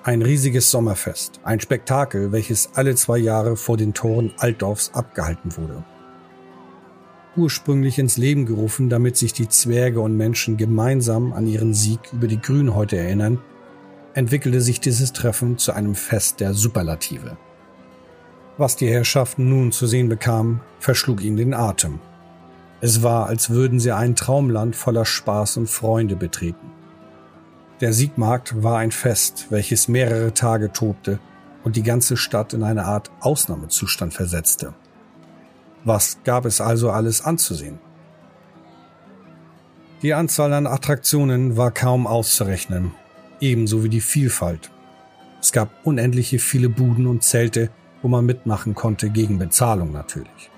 Ein 0.03 0.21
riesiges 0.21 0.71
Sommerfest, 0.71 1.41
ein 1.43 1.59
Spektakel, 1.59 2.31
welches 2.31 2.71
alle 2.73 2.95
zwei 2.95 3.17
Jahre 3.17 3.57
vor 3.57 3.77
den 3.77 3.93
Toren 3.93 4.33
Altdorfs 4.37 4.91
abgehalten 4.93 5.55
wurde. 5.57 5.83
Ursprünglich 7.35 7.99
ins 7.99 8.17
Leben 8.17 8.45
gerufen, 8.45 8.89
damit 8.89 9.15
sich 9.15 9.33
die 9.33 9.47
Zwerge 9.47 10.01
und 10.01 10.17
Menschen 10.17 10.57
gemeinsam 10.57 11.31
an 11.33 11.47
ihren 11.47 11.73
Sieg 11.73 11.99
über 12.11 12.27
die 12.27 12.41
Grünhäute 12.41 12.97
erinnern, 12.97 13.39
entwickelte 14.13 14.61
sich 14.61 14.79
dieses 14.79 15.13
Treffen 15.13 15.57
zu 15.57 15.71
einem 15.71 15.95
Fest 15.95 16.39
der 16.39 16.53
Superlative. 16.53 17.37
Was 18.57 18.75
die 18.75 18.89
Herrschaften 18.89 19.47
nun 19.47 19.71
zu 19.71 19.87
sehen 19.87 20.09
bekamen, 20.09 20.59
verschlug 20.79 21.23
ihnen 21.23 21.37
den 21.37 21.53
Atem. 21.53 21.99
Es 22.81 23.03
war, 23.03 23.27
als 23.27 23.49
würden 23.49 23.79
sie 23.79 23.91
ein 23.91 24.15
Traumland 24.15 24.75
voller 24.75 25.05
Spaß 25.05 25.57
und 25.57 25.69
Freunde 25.69 26.15
betreten. 26.15 26.71
Der 27.79 27.93
Siegmarkt 27.93 28.61
war 28.63 28.79
ein 28.79 28.91
Fest, 28.91 29.47
welches 29.49 29.87
mehrere 29.87 30.33
Tage 30.33 30.73
tobte 30.73 31.19
und 31.63 31.75
die 31.75 31.83
ganze 31.83 32.17
Stadt 32.17 32.53
in 32.53 32.63
eine 32.63 32.85
Art 32.85 33.11
Ausnahmezustand 33.21 34.13
versetzte. 34.13 34.73
Was 35.83 36.17
gab 36.23 36.45
es 36.45 36.61
also 36.61 36.91
alles 36.91 37.21
anzusehen? 37.21 37.79
Die 40.01 40.13
Anzahl 40.13 40.53
an 40.53 40.67
Attraktionen 40.67 41.57
war 41.57 41.71
kaum 41.71 42.07
auszurechnen, 42.07 42.91
ebenso 43.41 43.83
wie 43.83 43.89
die 43.89 44.01
Vielfalt. 44.01 44.71
Es 45.41 45.51
gab 45.51 45.69
unendliche 45.83 46.39
viele 46.39 46.69
Buden 46.69 47.07
und 47.07 47.23
Zelte, 47.23 47.69
wo 48.01 48.07
man 48.07 48.25
mitmachen 48.25 48.75
konnte, 48.75 49.09
gegen 49.09 49.39
Bezahlung 49.39 49.91
natürlich. 49.91 50.49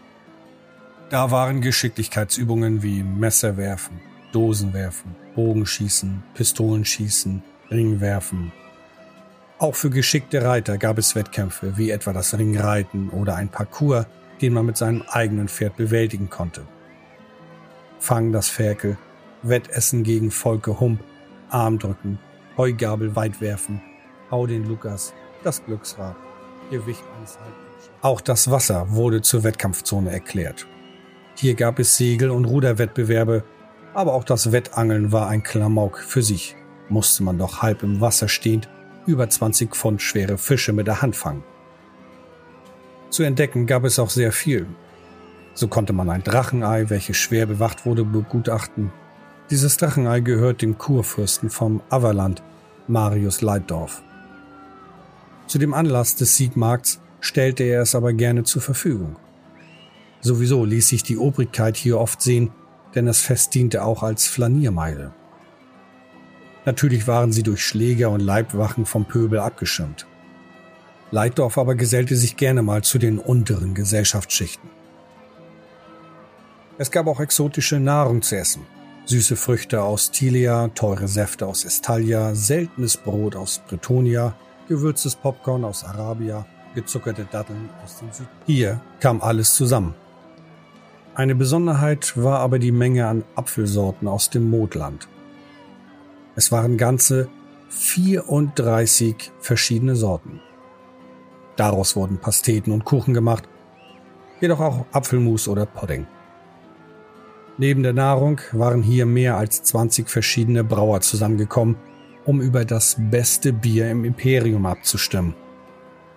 Da 1.09 1.31
waren 1.31 1.61
Geschicklichkeitsübungen 1.61 2.83
wie 2.83 3.03
Messerwerfen, 3.03 3.99
Dosenwerfen, 4.31 5.15
Bogenschießen, 5.35 6.23
Pistolenschießen, 6.35 7.43
Ringwerfen. 7.69 8.51
Auch 9.59 9.75
für 9.75 9.89
geschickte 9.89 10.43
Reiter 10.43 10.77
gab 10.77 10.97
es 10.97 11.15
Wettkämpfe, 11.15 11.77
wie 11.77 11.91
etwa 11.91 12.13
das 12.13 12.37
Ringreiten 12.37 13.09
oder 13.09 13.35
ein 13.35 13.49
Parcours, 13.49 14.05
den 14.41 14.53
man 14.53 14.65
mit 14.65 14.77
seinem 14.77 15.03
eigenen 15.09 15.47
Pferd 15.47 15.77
bewältigen 15.77 16.29
konnte. 16.29 16.63
Fang 17.99 18.31
das 18.31 18.49
Ferkel, 18.49 18.97
Wettessen 19.43 20.03
gegen 20.03 20.31
Volke 20.31 20.79
Hump, 20.79 21.01
Armdrücken, 21.49 22.19
Heugabel 22.57 23.15
weitwerfen, 23.15 23.81
Hau 24.29 24.47
den 24.47 24.67
Lukas, 24.67 25.13
das 25.43 25.63
Glücksrad, 25.65 26.15
Gewicht 26.69 27.03
Halbmenschen. 27.13 27.93
Auch 28.01 28.21
das 28.21 28.49
Wasser 28.49 28.91
wurde 28.91 29.21
zur 29.21 29.43
Wettkampfzone 29.43 30.11
erklärt. 30.11 30.67
Hier 31.35 31.55
gab 31.55 31.79
es 31.79 31.97
Segel- 31.97 32.31
und 32.31 32.45
Ruderwettbewerbe 32.45 33.43
aber 33.93 34.13
auch 34.13 34.23
das 34.23 34.51
Wettangeln 34.51 35.11
war 35.11 35.27
ein 35.27 35.43
Klamauk 35.43 35.99
für 35.99 36.21
sich. 36.21 36.55
Musste 36.89 37.23
man 37.23 37.37
doch 37.37 37.61
halb 37.61 37.83
im 37.83 38.01
Wasser 38.01 38.27
stehend 38.27 38.69
über 39.05 39.29
20 39.29 39.75
Pfund 39.75 40.01
schwere 40.01 40.37
Fische 40.37 40.73
mit 40.73 40.87
der 40.87 41.01
Hand 41.01 41.15
fangen. 41.15 41.43
Zu 43.11 43.23
entdecken 43.23 43.67
gab 43.67 43.83
es 43.83 43.99
auch 43.99 44.09
sehr 44.09 44.31
viel. 44.31 44.65
So 45.53 45.67
konnte 45.67 45.91
man 45.91 46.09
ein 46.09 46.23
Drachenei, 46.23 46.89
welches 46.89 47.17
schwer 47.17 47.45
bewacht 47.45 47.85
wurde, 47.85 48.05
begutachten. 48.05 48.91
Dieses 49.49 49.75
Drachenei 49.75 50.21
gehört 50.21 50.61
dem 50.61 50.77
Kurfürsten 50.77 51.49
vom 51.49 51.81
Averland, 51.89 52.41
Marius 52.87 53.41
Leitdorf. 53.41 54.01
Zu 55.45 55.57
dem 55.57 55.73
Anlass 55.73 56.15
des 56.15 56.37
Siegmarkts 56.37 57.01
stellte 57.19 57.65
er 57.65 57.81
es 57.81 57.95
aber 57.95 58.13
gerne 58.13 58.43
zur 58.43 58.61
Verfügung. 58.61 59.17
Sowieso 60.21 60.63
ließ 60.63 60.87
sich 60.87 61.03
die 61.03 61.17
Obrigkeit 61.17 61.75
hier 61.75 61.99
oft 61.99 62.21
sehen, 62.21 62.51
denn 62.95 63.07
das 63.07 63.19
Fest 63.19 63.53
diente 63.53 63.83
auch 63.83 64.03
als 64.03 64.27
Flaniermeile. 64.27 65.13
Natürlich 66.63 67.07
waren 67.07 67.33
sie 67.33 67.43
durch 67.43 67.61
Schläger 67.65 68.09
und 68.09 68.21
Leibwachen 68.21 68.85
vom 68.85 69.03
Pöbel 69.03 69.39
abgeschirmt. 69.39 70.07
Leitdorf 71.11 71.57
aber 71.57 71.75
gesellte 71.75 72.15
sich 72.15 72.37
gerne 72.37 72.61
mal 72.61 72.83
zu 72.83 72.97
den 72.97 73.19
unteren 73.19 73.73
Gesellschaftsschichten. 73.73 74.69
Es 76.77 76.89
gab 76.89 77.07
auch 77.07 77.19
exotische 77.19 77.79
Nahrung 77.79 78.21
zu 78.21 78.37
essen. 78.37 78.65
Süße 79.05 79.35
Früchte 79.35 79.83
aus 79.83 80.11
Tilia, 80.11 80.69
teure 80.69 81.07
Säfte 81.07 81.45
aus 81.45 81.65
Estalia, 81.65 82.33
seltenes 82.33 82.95
Brot 82.95 83.35
aus 83.35 83.61
Bretonia, 83.67 84.35
gewürztes 84.69 85.15
Popcorn 85.15 85.65
aus 85.65 85.83
Arabia, 85.83 86.45
gezuckerte 86.75 87.27
Datteln 87.29 87.69
aus 87.83 87.99
dem 87.99 88.11
Süden. 88.13 88.29
Hier 88.45 88.79
kam 89.01 89.21
alles 89.21 89.53
zusammen. 89.55 89.95
Eine 91.13 91.35
Besonderheit 91.35 92.13
war 92.15 92.39
aber 92.39 92.57
die 92.57 92.71
Menge 92.71 93.05
an 93.07 93.25
Apfelsorten 93.35 94.07
aus 94.07 94.29
dem 94.29 94.49
Modland. 94.49 95.09
Es 96.37 96.53
waren 96.53 96.77
ganze 96.77 97.27
34 97.69 99.31
verschiedene 99.41 99.97
Sorten. 99.97 100.39
Daraus 101.55 101.95
wurden 101.95 102.17
Pasteten 102.17 102.71
und 102.71 102.85
Kuchen 102.85 103.13
gemacht. 103.13 103.47
jedoch 104.39 104.59
auch 104.59 104.85
Apfelmus 104.91 105.47
oder 105.47 105.67
Pudding. 105.67 106.07
Neben 107.59 107.83
der 107.83 107.93
Nahrung 107.93 108.41
waren 108.53 108.81
hier 108.81 109.05
mehr 109.05 109.37
als 109.37 109.61
20 109.61 110.09
verschiedene 110.09 110.63
Brauer 110.63 111.01
zusammengekommen, 111.01 111.75
um 112.25 112.41
über 112.41 112.65
das 112.65 112.97
beste 112.97 113.53
Bier 113.53 113.91
im 113.91 114.03
Imperium 114.03 114.65
abzustimmen. 114.65 115.35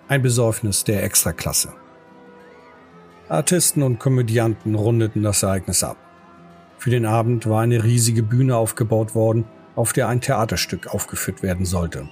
Ein 0.07 0.23
Besäufnis 0.23 0.83
der 0.83 1.03
Extraklasse. 1.03 1.73
Artisten 3.29 3.83
und 3.83 3.99
Komödianten 3.99 4.75
rundeten 4.75 5.21
das 5.21 5.43
Ereignis 5.43 5.83
ab. 5.83 5.97
Für 6.77 6.89
den 6.89 7.05
Abend 7.05 7.47
war 7.47 7.61
eine 7.61 7.83
riesige 7.83 8.23
Bühne 8.23 8.55
aufgebaut 8.55 9.15
worden, 9.15 9.45
auf 9.75 9.93
der 9.93 10.07
ein 10.07 10.21
Theaterstück 10.21 10.87
aufgeführt 10.87 11.43
werden 11.43 11.65
sollte. 11.65 12.07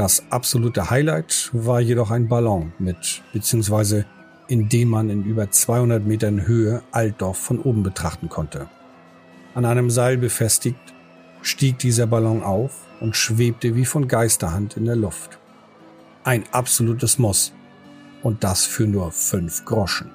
Das 0.00 0.22
absolute 0.30 0.88
Highlight 0.88 1.50
war 1.52 1.78
jedoch 1.78 2.10
ein 2.10 2.26
Ballon 2.26 2.72
mit, 2.78 3.22
beziehungsweise 3.34 4.06
in 4.48 4.70
dem 4.70 4.88
man 4.88 5.10
in 5.10 5.24
über 5.24 5.50
200 5.50 6.06
Metern 6.06 6.46
Höhe 6.46 6.82
Altdorf 6.90 7.36
von 7.36 7.58
oben 7.58 7.82
betrachten 7.82 8.30
konnte. 8.30 8.70
An 9.54 9.66
einem 9.66 9.90
Seil 9.90 10.16
befestigt 10.16 10.80
stieg 11.42 11.78
dieser 11.80 12.06
Ballon 12.06 12.42
auf 12.42 12.86
und 13.00 13.14
schwebte 13.14 13.74
wie 13.74 13.84
von 13.84 14.08
Geisterhand 14.08 14.78
in 14.78 14.86
der 14.86 14.96
Luft. 14.96 15.38
Ein 16.24 16.44
absolutes 16.50 17.18
Muss. 17.18 17.52
Und 18.22 18.42
das 18.42 18.64
für 18.64 18.86
nur 18.86 19.12
fünf 19.12 19.66
Groschen. 19.66 20.10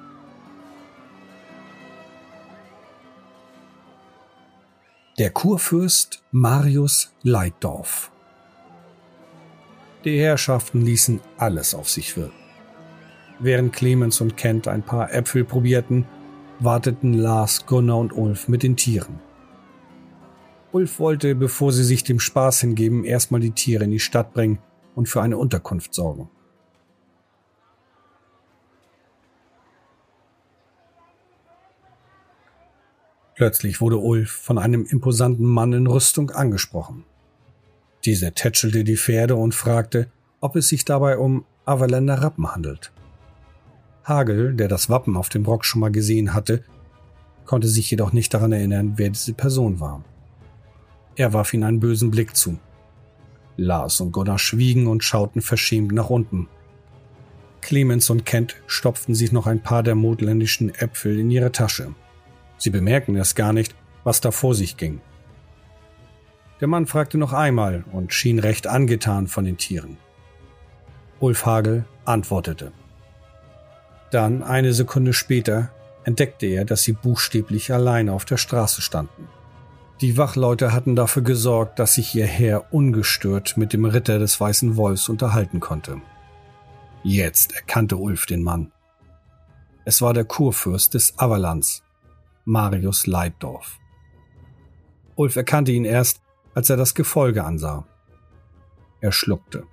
Der 5.20 5.30
Kurfürst 5.30 6.24
Marius 6.32 7.12
Leitdorf. 7.22 8.10
Die 10.06 10.20
Herrschaften 10.20 10.82
ließen 10.82 11.20
alles 11.36 11.74
auf 11.74 11.90
sich 11.90 12.16
wirken. 12.16 12.38
Während 13.40 13.72
Clemens 13.72 14.20
und 14.20 14.36
Kent 14.36 14.68
ein 14.68 14.84
paar 14.84 15.12
Äpfel 15.12 15.44
probierten, 15.44 16.06
warteten 16.60 17.12
Lars, 17.12 17.66
Gunnar 17.66 17.98
und 17.98 18.12
Ulf 18.12 18.46
mit 18.46 18.62
den 18.62 18.76
Tieren. 18.76 19.18
Ulf 20.70 21.00
wollte, 21.00 21.34
bevor 21.34 21.72
sie 21.72 21.82
sich 21.82 22.04
dem 22.04 22.20
Spaß 22.20 22.60
hingeben, 22.60 23.02
erstmal 23.02 23.40
die 23.40 23.50
Tiere 23.50 23.82
in 23.82 23.90
die 23.90 23.98
Stadt 23.98 24.32
bringen 24.32 24.60
und 24.94 25.08
für 25.08 25.22
eine 25.22 25.38
Unterkunft 25.38 25.92
sorgen. 25.92 26.30
Plötzlich 33.34 33.80
wurde 33.80 33.96
Ulf 33.98 34.30
von 34.30 34.56
einem 34.56 34.86
imposanten 34.86 35.46
Mann 35.46 35.72
in 35.72 35.88
Rüstung 35.88 36.30
angesprochen. 36.30 37.04
Dieser 38.06 38.34
tätschelte 38.34 38.84
die 38.84 38.96
Pferde 38.96 39.34
und 39.34 39.52
fragte, 39.52 40.06
ob 40.40 40.54
es 40.54 40.68
sich 40.68 40.84
dabei 40.84 41.18
um 41.18 41.44
Averländer 41.64 42.22
Rappen 42.22 42.54
handelt. 42.54 42.92
Hagel, 44.04 44.54
der 44.54 44.68
das 44.68 44.88
Wappen 44.88 45.16
auf 45.16 45.28
dem 45.28 45.44
Rock 45.44 45.64
schon 45.64 45.80
mal 45.80 45.90
gesehen 45.90 46.32
hatte, 46.32 46.62
konnte 47.46 47.66
sich 47.66 47.90
jedoch 47.90 48.12
nicht 48.12 48.32
daran 48.32 48.52
erinnern, 48.52 48.92
wer 48.94 49.10
diese 49.10 49.32
Person 49.32 49.80
war. 49.80 50.04
Er 51.16 51.32
warf 51.32 51.52
ihm 51.52 51.64
einen 51.64 51.80
bösen 51.80 52.12
Blick 52.12 52.36
zu. 52.36 52.60
Lars 53.56 54.00
und 54.00 54.12
Gunnar 54.12 54.38
schwiegen 54.38 54.86
und 54.86 55.02
schauten 55.02 55.42
verschämt 55.42 55.90
nach 55.90 56.08
unten. 56.08 56.48
Clemens 57.60 58.08
und 58.08 58.24
Kent 58.24 58.54
stopften 58.68 59.16
sich 59.16 59.32
noch 59.32 59.48
ein 59.48 59.64
paar 59.64 59.82
der 59.82 59.96
modländischen 59.96 60.72
Äpfel 60.72 61.18
in 61.18 61.30
ihre 61.32 61.50
Tasche. 61.50 61.92
Sie 62.56 62.70
bemerkten 62.70 63.16
es 63.16 63.34
gar 63.34 63.52
nicht, 63.52 63.74
was 64.04 64.20
da 64.20 64.30
vor 64.30 64.54
sich 64.54 64.76
ging. 64.76 65.00
Der 66.60 66.68
Mann 66.68 66.86
fragte 66.86 67.18
noch 67.18 67.32
einmal 67.32 67.84
und 67.92 68.14
schien 68.14 68.38
recht 68.38 68.66
angetan 68.66 69.26
von 69.26 69.44
den 69.44 69.58
Tieren. 69.58 69.98
Ulf 71.20 71.44
Hagel 71.46 71.84
antwortete. 72.04 72.72
Dann, 74.10 74.42
eine 74.42 74.72
Sekunde 74.72 75.12
später, 75.12 75.70
entdeckte 76.04 76.46
er, 76.46 76.64
dass 76.64 76.82
sie 76.82 76.92
buchstäblich 76.92 77.72
alleine 77.72 78.12
auf 78.12 78.24
der 78.24 78.36
Straße 78.36 78.80
standen. 78.80 79.28
Die 80.00 80.16
Wachleute 80.18 80.72
hatten 80.72 80.94
dafür 80.94 81.22
gesorgt, 81.22 81.78
dass 81.78 81.94
sich 81.94 82.14
ihr 82.14 82.26
Herr 82.26 82.72
ungestört 82.72 83.56
mit 83.56 83.72
dem 83.72 83.84
Ritter 83.84 84.18
des 84.18 84.38
Weißen 84.38 84.76
Wolfs 84.76 85.08
unterhalten 85.08 85.58
konnte. 85.58 86.00
Jetzt 87.02 87.54
erkannte 87.54 87.96
Ulf 87.96 88.26
den 88.26 88.42
Mann. 88.42 88.72
Es 89.84 90.02
war 90.02 90.12
der 90.12 90.24
Kurfürst 90.24 90.94
des 90.94 91.18
Avalans, 91.18 91.82
Marius 92.44 93.06
Leitdorf. 93.06 93.78
Ulf 95.14 95.36
erkannte 95.36 95.72
ihn 95.72 95.84
erst, 95.84 96.20
als 96.56 96.70
er 96.70 96.78
das 96.78 96.94
Gefolge 96.94 97.44
ansah. 97.44 97.86
Er 99.02 99.12
schluckte. 99.12 99.64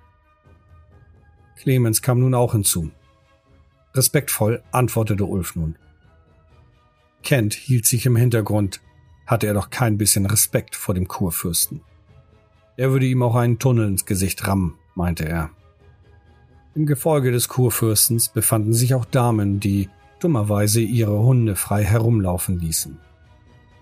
Clemens 1.56 2.02
kam 2.02 2.20
nun 2.20 2.34
auch 2.34 2.52
hinzu. 2.52 2.90
Respektvoll 3.94 4.62
antwortete 4.70 5.24
Ulf 5.24 5.56
nun. 5.56 5.76
Kent 7.22 7.54
hielt 7.54 7.86
sich 7.86 8.04
im 8.04 8.16
Hintergrund, 8.16 8.82
hatte 9.26 9.46
er 9.46 9.54
doch 9.54 9.70
kein 9.70 9.96
bisschen 9.96 10.26
Respekt 10.26 10.76
vor 10.76 10.94
dem 10.94 11.08
Kurfürsten. 11.08 11.80
Er 12.76 12.90
würde 12.90 13.06
ihm 13.06 13.22
auch 13.22 13.34
einen 13.34 13.58
Tunnel 13.58 13.88
ins 13.88 14.04
Gesicht 14.04 14.46
rammen, 14.46 14.74
meinte 14.94 15.26
er. 15.26 15.50
Im 16.74 16.84
Gefolge 16.84 17.32
des 17.32 17.48
Kurfürstens 17.48 18.28
befanden 18.28 18.74
sich 18.74 18.92
auch 18.94 19.06
Damen, 19.06 19.58
die 19.58 19.88
dummerweise 20.20 20.82
ihre 20.82 21.18
Hunde 21.18 21.56
frei 21.56 21.82
herumlaufen 21.82 22.58
ließen. 22.58 22.98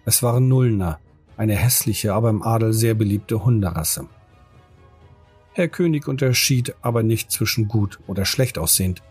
Es 0.04 0.22
waren 0.22 0.46
Nullner, 0.46 1.00
eine 1.36 1.56
hässliche, 1.56 2.14
aber 2.14 2.30
im 2.30 2.42
Adel 2.42 2.72
sehr 2.72 2.94
beliebte 2.94 3.44
Hunderasse. 3.44 4.06
Herr 5.54 5.68
König 5.68 6.08
unterschied 6.08 6.74
aber 6.80 7.02
nicht 7.02 7.30
zwischen 7.30 7.68
gut 7.68 7.98
oder 8.06 8.24
schlecht 8.24 8.58
aussehend. 8.58 9.02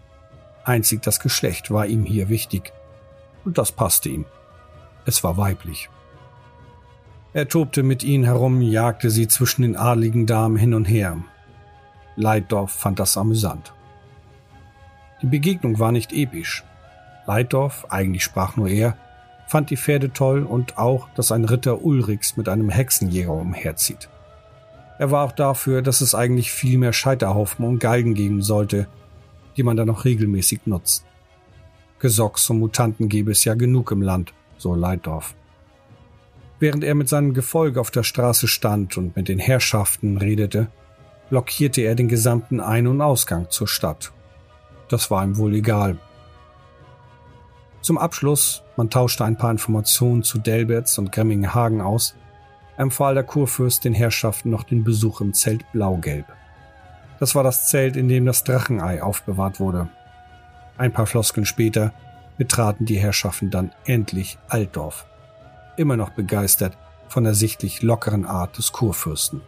Einzig 0.64 1.02
das 1.02 1.20
Geschlecht 1.20 1.72
war 1.72 1.86
ihm 1.86 2.04
hier 2.04 2.30
wichtig. 2.30 2.74
Und 3.46 3.58
das 3.58 3.72
passte 3.72 4.10
ihm. 4.10 4.26
Es 5.06 5.24
war 5.24 5.38
weiblich. 5.38 5.90
Er 7.34 7.48
tobte 7.48 7.84
mit 7.84 8.04
ihnen 8.04 8.24
herum, 8.24 8.62
jagte 8.62 9.10
sie 9.10 9.28
zwischen 9.28 9.62
den 9.62 9.76
adligen 9.78 10.26
Damen 10.26 10.58
hin 10.58 10.74
und 10.74 10.86
her. 10.86 11.18
Leitdorf 12.16 12.72
fand 12.72 13.00
das 13.00 13.18
amüsant. 13.18 13.74
Die 15.22 15.28
Begegnung 15.28 15.80
war 15.80 15.92
nicht 15.92 16.12
episch. 16.12 16.64
Leitdorf, 17.26 17.86
eigentlich 17.90 18.24
sprach 18.24 18.58
nur 18.58 18.68
er, 18.68 18.98
fand 19.52 19.70
die 19.70 19.76
Pferde 19.76 20.14
toll 20.14 20.44
und 20.44 20.78
auch, 20.78 21.10
dass 21.14 21.34
ein 21.34 21.44
Ritter 21.44 21.84
Ulrichs 21.84 22.38
mit 22.38 22.48
einem 22.48 22.70
Hexenjäger 22.70 23.34
umherzieht. 23.34 24.08
Er 24.98 25.12
war 25.12 25.26
auch 25.26 25.34
dafür, 25.34 25.82
dass 25.82 26.00
es 26.00 26.16
eigentlich 26.16 26.54
viel 26.54 26.78
mehr 26.78 26.94
Scheiterhaufen 26.94 27.66
und 27.66 27.80
Galgen 27.80 28.14
geben 28.14 28.42
sollte, 28.42 28.88
die 29.58 29.64
man 29.64 29.76
dann 29.76 29.88
noch 29.88 30.06
regelmäßig 30.06 30.62
nutzt. 30.68 31.04
Gesocks 32.00 32.50
und 32.50 32.60
Mutanten 32.60 33.10
gäbe 33.10 33.32
es 33.32 33.44
ja 33.44 33.56
genug 33.56 33.92
im 33.92 34.02
Land, 34.02 34.34
so 34.58 34.74
Leitdorf. 34.74 35.36
Während 36.60 36.86
er 36.86 36.96
mit 36.96 37.10
seinem 37.10 37.34
Gefolge 37.34 37.82
auf 37.82 37.92
der 37.92 38.04
Straße 38.04 38.48
stand 38.48 38.98
und 38.98 39.18
mit 39.18 39.28
den 39.28 39.40
Herrschaften 39.40 40.18
redete, 40.18 40.68
blockierte 41.30 41.82
er 41.82 41.96
den 41.96 42.08
gesamten 42.08 42.62
Ein- 42.62 42.88
und 42.88 43.02
Ausgang 43.02 43.48
zur 43.50 43.68
Stadt. 43.68 44.14
Das 44.88 45.12
war 45.12 45.26
ihm 45.26 45.36
wohl 45.36 45.56
egal, 45.56 45.98
zum 47.82 47.98
Abschluss, 47.98 48.62
man 48.82 48.90
tauschte 48.90 49.24
ein 49.26 49.36
paar 49.36 49.52
Informationen 49.52 50.24
zu 50.24 50.40
Delberts 50.40 50.98
und 50.98 51.12
Grimmingenhagen 51.12 51.82
aus, 51.82 52.16
empfahl 52.78 53.14
der 53.14 53.24
Kurfürst 53.24 53.86
den 53.86 53.94
Herrschaften 53.94 54.50
noch 54.50 54.64
den 54.64 54.84
Besuch 54.84 55.22
im 55.22 55.36
Zelt 55.36 55.72
Blaugelb. 55.72 56.26
Das 57.20 57.36
war 57.36 57.44
das 57.44 57.70
Zelt, 57.70 57.96
in 57.96 58.08
dem 58.08 58.26
das 58.26 58.44
Drachenei 58.44 59.04
aufbewahrt 59.04 59.60
wurde. 59.60 59.90
Ein 60.80 60.92
paar 60.92 61.06
Floskeln 61.06 61.46
später 61.46 61.94
betraten 62.40 62.86
die 62.86 62.98
Herrschaften 62.98 63.52
dann 63.52 63.72
endlich 63.86 64.40
Altdorf, 64.50 65.06
immer 65.78 65.96
noch 65.96 66.10
begeistert 66.10 66.76
von 67.08 67.24
der 67.24 67.36
sichtlich 67.36 67.84
lockeren 67.84 68.26
Art 68.26 68.58
des 68.58 68.72
Kurfürsten. 68.72 69.42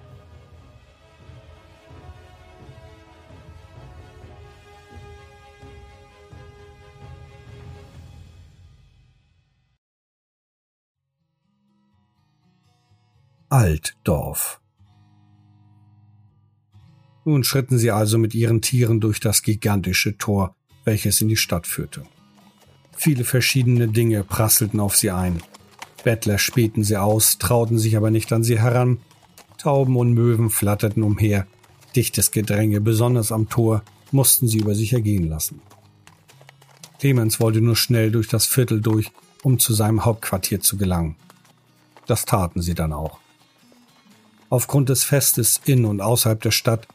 Altdorf. 13.54 14.60
Nun 17.24 17.44
schritten 17.44 17.78
sie 17.78 17.92
also 17.92 18.18
mit 18.18 18.34
ihren 18.34 18.63
Tieren 18.63 19.00
durch 19.00 19.20
das 19.20 19.44
gigantische 19.44 20.18
Tor, 20.18 20.56
welches 20.86 21.22
in 21.22 21.28
die 21.28 21.38
Stadt 21.38 21.68
führte. 21.68 22.02
Viele 22.98 23.24
verschiedene 23.24 23.89
Dinge 23.89 24.24
prasselten 24.24 24.80
auf 24.80 24.96
sie 24.96 25.12
ein. 25.12 25.44
Bettler 26.04 26.39
spähten 26.39 26.84
sie 26.84 26.98
aus, 26.98 27.38
trauten 27.38 27.78
sich 27.78 27.96
aber 27.96 28.10
nicht 28.10 28.34
an 28.34 28.44
sie 28.44 28.60
heran. 28.60 28.98
Tauben 29.60 29.98
und 29.98 30.16
Möwen 30.16 30.50
flatterten 30.50 31.04
umher. 31.04 31.46
Dichtes 31.96 32.32
Gedränge, 32.32 32.82
besonders 32.82 33.32
am 33.32 33.50
Tor, 33.50 33.84
mussten 34.12 34.48
sie 34.48 34.58
über 34.58 34.74
sich 34.74 34.94
ergehen 34.94 35.30
lassen. 35.30 35.62
Clemens 36.98 37.39
wollte 37.39 37.62
nur 37.62 37.76
schnell 37.76 38.10
durch 38.10 38.30
das 38.30 38.48
Viertel 38.48 38.82
durch, 38.82 39.12
um 39.44 39.60
zu 39.60 39.76
seinem 39.76 40.06
Hauptquartier 40.06 40.60
zu 40.60 40.76
gelangen. 40.76 41.18
Das 42.08 42.26
taten 42.26 42.60
sie 42.60 42.74
dann 42.74 42.94
auch. 42.94 43.23
Aufgrund 44.54 44.89
des 44.89 45.04
Festes 45.04 45.60
in 45.66 45.84
und 45.84 46.00
außerhalb 46.00 46.39
der 46.39 46.52
Stadt 46.52 46.88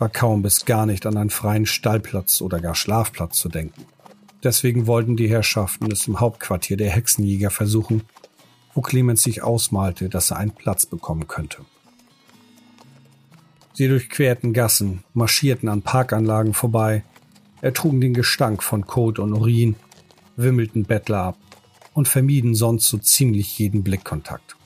war 0.00 0.08
kaum 0.08 0.42
bis 0.42 0.64
gar 0.64 0.84
nicht 0.84 1.06
an 1.06 1.16
einen 1.16 1.30
freien 1.30 1.64
Stallplatz 1.64 2.40
oder 2.40 2.58
gar 2.58 2.74
Schlafplatz 2.74 3.38
zu 3.38 3.48
denken. 3.48 3.84
Deswegen 4.42 4.88
wollten 4.88 5.16
die 5.16 5.28
Herrschaften 5.28 5.92
es 5.92 6.08
im 6.08 6.18
Hauptquartier 6.18 6.76
der 6.76 6.90
Hexenjäger 6.90 7.50
versuchen, 7.50 8.02
wo 8.74 8.80
Clemens 8.80 9.22
sich 9.22 9.44
ausmalte, 9.44 10.08
dass 10.08 10.32
er 10.32 10.38
einen 10.38 10.56
Platz 10.56 10.86
bekommen 10.86 11.28
könnte. 11.28 11.58
Sie 13.74 13.86
durchquerten 13.86 14.52
Gassen, 14.52 15.04
marschierten 15.12 15.68
an 15.68 15.82
Parkanlagen 15.82 16.52
vorbei, 16.52 17.04
ertrugen 17.60 18.00
den 18.00 18.14
Gestank 18.14 18.60
von 18.60 18.88
Kot 18.88 19.20
und 19.20 19.34
Urin, 19.34 19.76
wimmelten 20.34 20.82
Bettler 20.82 21.22
ab 21.22 21.38
und 21.92 22.08
vermieden 22.08 22.56
sonst 22.56 22.88
so 22.88 22.98
ziemlich 22.98 23.56
jeden 23.56 23.84
Blickkontakt. 23.84 24.56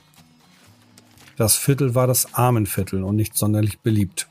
Das 1.38 1.54
Viertel 1.54 1.94
war 1.94 2.08
das 2.08 2.34
Armenviertel 2.34 3.04
und 3.04 3.14
nicht 3.14 3.38
sonderlich 3.38 3.78
beliebt. 3.78 4.28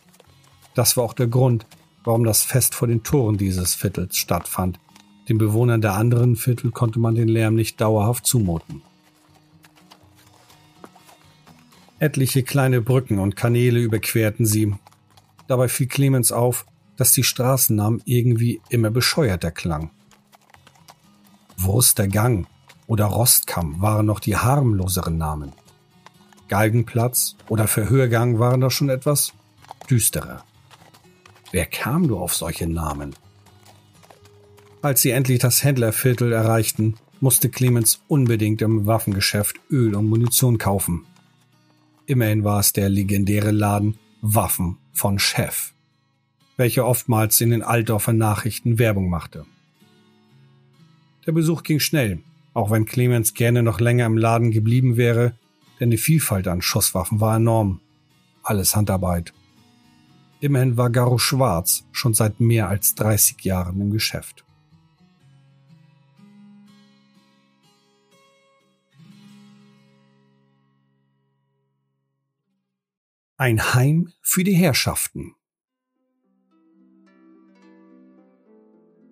Das 0.76 0.98
war 0.98 1.06
auch 1.06 1.13
der 1.13 1.28
Grund, 1.28 1.65
warum 2.04 2.26
das 2.26 2.43
Fest 2.43 2.76
vor 2.76 2.89
den 2.89 3.02
Toren 3.02 3.38
dieses 3.38 3.76
Viertels 3.76 4.17
stattfand. 4.17 4.78
Den 5.30 5.38
Bewohnern 5.38 5.80
der 5.80 5.93
anderen 5.93 6.36
Viertel 6.36 6.70
konnte 6.72 7.00
man 7.00 7.15
den 7.15 7.30
Lärm 7.30 7.56
nicht 7.56 7.80
dauerhaft 7.80 8.26
zumuten. 8.26 8.82
Etliche 11.98 12.43
kleine 12.43 12.82
Brücken 12.82 13.20
und 13.20 13.38
Kanäle 13.38 13.80
überquerten 13.80 14.46
sie. 14.46 14.76
Dabei 15.48 15.70
fiel 15.70 15.88
Clemens 15.88 16.34
auf, 16.34 16.65
dass 16.98 17.13
die 17.13 17.24
Straßennamen 17.24 18.02
irgendwie 18.04 18.60
immer 18.67 18.91
bescheuerter 18.91 19.52
klangen. 19.52 19.91
Wurstergang 21.56 22.48
oder 22.86 23.06
Rostkamm 23.06 23.82
waren 23.82 24.06
noch 24.06 24.20
die 24.20 24.36
harmloseren 24.36 25.17
Namen. 25.17 25.54
Galgenplatz 26.47 27.36
oder 27.49 27.67
Verhörgang 27.67 28.39
waren 28.39 28.62
da 28.62 28.69
schon 28.69 28.89
etwas 28.89 29.33
düsterer. 29.89 30.43
Wer 31.51 31.65
kam 31.65 32.03
nur 32.03 32.21
auf 32.21 32.36
solche 32.36 32.67
Namen? 32.67 33.15
Als 34.81 35.01
sie 35.01 35.12
endlich 35.12 35.39
das 35.39 35.63
Händlerviertel 35.63 36.31
erreichten, 36.31 36.95
musste 37.19 37.49
Clemens 37.49 38.01
unbedingt 38.07 38.62
im 38.62 38.86
Waffengeschäft 38.86 39.57
Öl 39.69 39.95
und 39.95 40.07
Munition 40.07 40.57
kaufen. 40.57 41.05
Immerhin 42.05 42.43
war 42.43 42.60
es 42.60 42.73
der 42.73 42.89
legendäre 42.89 43.51
Laden 43.51 43.97
Waffen 44.21 44.77
von 44.93 45.19
Chef, 45.19 45.73
welcher 46.57 46.86
oftmals 46.86 47.41
in 47.41 47.49
den 47.49 47.63
Altdorfer 47.63 48.13
Nachrichten 48.13 48.79
Werbung 48.79 49.10
machte. 49.10 49.45
Der 51.25 51.31
Besuch 51.33 51.63
ging 51.63 51.79
schnell, 51.79 52.19
auch 52.53 52.71
wenn 52.71 52.86
Clemens 52.86 53.33
gerne 53.33 53.63
noch 53.63 53.79
länger 53.79 54.05
im 54.05 54.17
Laden 54.17 54.51
geblieben 54.51 54.95
wäre, 54.95 55.33
denn 55.79 55.91
die 55.91 55.97
Vielfalt 55.97 56.47
an 56.47 56.61
Schusswaffen 56.61 57.19
war 57.19 57.35
enorm. 57.37 57.81
Alles 58.43 58.75
Handarbeit. 58.75 59.33
Immerhin 60.39 60.77
war 60.77 60.89
Garo 60.89 61.17
Schwarz 61.17 61.85
schon 61.91 62.13
seit 62.13 62.39
mehr 62.39 62.69
als 62.69 62.95
30 62.95 63.41
Jahren 63.43 63.81
im 63.81 63.91
Geschäft. 63.91 64.45
Ein 73.37 73.73
Heim 73.73 74.13
für 74.21 74.43
die 74.43 74.55
Herrschaften. 74.55 75.35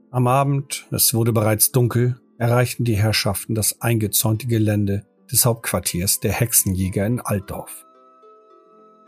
Am 0.10 0.28
Abend, 0.28 0.88
es 0.91 1.13
wurde 1.13 1.34
bereits 1.34 1.71
dunkel, 1.71 2.19
erreichten 2.38 2.86
die 2.86 2.95
Herrschaften 2.95 3.54
das 3.54 3.82
eingezäunte 3.82 4.47
Gelände 4.47 5.06
des 5.32 5.46
Hauptquartiers 5.46 6.20
der 6.20 6.32
Hexenjäger 6.32 7.06
in 7.06 7.20
Altdorf. 7.20 7.86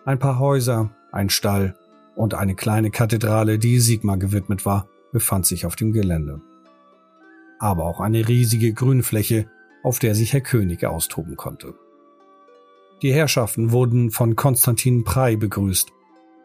Ein 0.05 0.19
paar 0.19 0.39
Häuser, 0.39 0.91
ein 1.11 1.29
Stall 1.29 1.77
und 2.15 2.33
eine 2.33 2.55
kleine 2.55 2.91
Kathedrale, 2.91 3.59
die 3.59 3.79
Sigmar 3.79 4.17
gewidmet 4.17 4.65
war, 4.65 4.87
befand 5.11 5.45
sich 5.45 5.65
auf 5.65 5.75
dem 5.75 5.91
Gelände. 5.91 6.41
Aber 7.59 7.85
auch 7.85 7.99
eine 7.99 8.27
riesige 8.27 8.73
Grünfläche, 8.73 9.49
auf 9.83 9.99
der 9.99 10.15
sich 10.15 10.33
Herr 10.33 10.41
König 10.41 10.85
austoben 10.85 11.35
konnte. 11.35 11.73
Die 13.01 13.13
Herrschaften 13.13 13.71
wurden 13.71 14.11
von 14.11 14.35
Konstantin 14.35 15.03
Prey 15.03 15.37
begrüßt, 15.37 15.91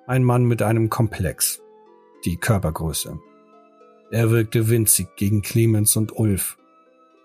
ein 0.07 0.25
Mann 0.25 0.45
mit 0.45 0.63
einem 0.63 0.91
Komplex, 0.91 1.63
die 2.25 2.37
Körpergröße. 2.37 3.19
Er 4.11 4.31
wirkte 4.31 4.69
winzig 4.69 5.09
gegen 5.17 5.41
Clemens 5.41 5.97
und 5.97 6.15
Ulf. 6.15 6.59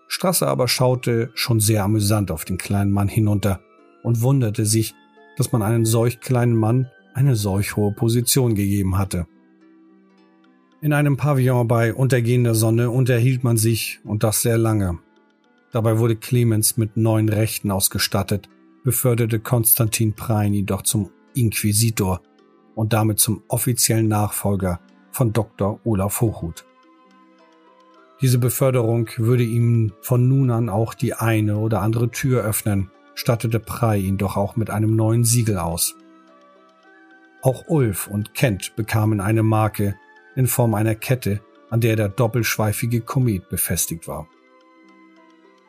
Strasse 0.08 0.48
aber 0.48 0.68
schaute 0.68 1.32
schon 1.34 1.60
sehr 1.60 1.84
amüsant 1.84 2.32
auf 2.32 2.46
den 2.46 2.58
kleinen 2.58 2.92
Mann 2.92 3.08
hinunter 3.08 3.62
und 4.04 4.22
wunderte 4.22 4.66
sich, 4.66 4.96
dass 5.38 5.52
man 5.52 5.62
einen 5.62 5.86
solch 5.86 6.20
kleinen 6.20 6.56
Mann 6.56 6.90
eine 7.14 7.36
solch 7.36 7.76
hohe 7.76 7.92
Position 7.92 8.56
gegeben 8.56 8.98
hatte. 8.98 9.28
In 10.82 10.94
einem 10.94 11.18
Pavillon 11.18 11.68
bei 11.68 11.94
untergehender 11.94 12.56
Sonne 12.56 12.92
unterhielt 12.92 13.44
man 13.44 13.58
sich 13.58 14.00
und 14.04 14.24
das 14.24 14.42
sehr 14.42 14.58
lange. 14.58 15.00
Dabei 15.72 15.98
wurde 15.98 16.16
Clemens 16.16 16.78
mit 16.78 16.96
neuen 16.98 17.30
Rechten 17.30 17.72
ausgestattet 17.72 18.48
beförderte 18.88 19.42
Konstantin 19.42 20.14
Prein 20.14 20.54
ihn 20.54 20.66
doch 20.66 20.82
zum 20.82 21.10
Inquisitor 21.34 22.22
und 22.74 22.94
damit 22.94 23.20
zum 23.20 23.44
offiziellen 23.50 24.08
Nachfolger 24.08 24.80
von 25.12 25.34
Dr. 25.34 25.82
Olaf 25.84 26.22
Hochhuth. 26.22 26.64
Diese 28.20 28.40
Beförderung 28.40 29.10
würde 29.18 29.44
ihm 29.44 29.94
von 30.02 30.28
nun 30.28 30.50
an 30.50 30.70
auch 30.70 30.96
die 30.96 31.14
eine 31.14 31.58
oder 31.58 31.82
andere 31.82 32.10
Tür 32.10 32.44
öffnen, 32.44 32.90
stattete 33.14 33.60
Prey 33.60 34.02
ihn 34.02 34.18
doch 34.18 34.38
auch 34.38 34.56
mit 34.56 34.70
einem 34.70 34.96
neuen 34.96 35.24
Siegel 35.24 35.58
aus. 35.58 35.96
Auch 37.44 37.66
Ulf 37.68 38.08
und 38.08 38.34
Kent 38.34 38.76
bekamen 38.76 39.22
eine 39.22 39.44
Marke 39.44 39.96
in 40.36 40.48
Form 40.48 40.74
einer 40.74 40.96
Kette, 40.96 41.42
an 41.70 41.80
der 41.80 41.96
der 41.96 42.10
doppelschweifige 42.10 43.02
Komet 43.02 43.50
befestigt 43.50 44.08
war. 44.08 44.28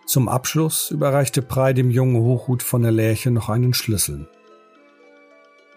Zum 0.07 0.29
Abschluss 0.29 0.91
überreichte 0.91 1.43
Prey 1.43 1.75
dem 1.75 1.91
jungen 1.91 2.23
Hochhut 2.23 2.63
von 2.63 2.81
der 2.81 2.93
Lerche 2.93 3.31
noch 3.31 3.51
einen 3.51 3.75
Schlüssel. 3.75 4.27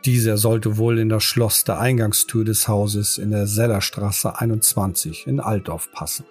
Dieser 0.06 0.38
sollte 0.38 0.78
wohl 0.78 1.00
in 1.00 1.10
das 1.10 1.24
Schloss 1.26 1.66
der 1.66 1.80
Eingangstür 1.80 2.46
des 2.46 2.70
Hauses 2.70 3.18
in 3.18 3.32
der 3.32 3.46
Sellerstraße 3.46 4.40
21 4.40 5.28
in 5.28 5.42
Altdorf 5.42 5.92
passen. 5.92 6.26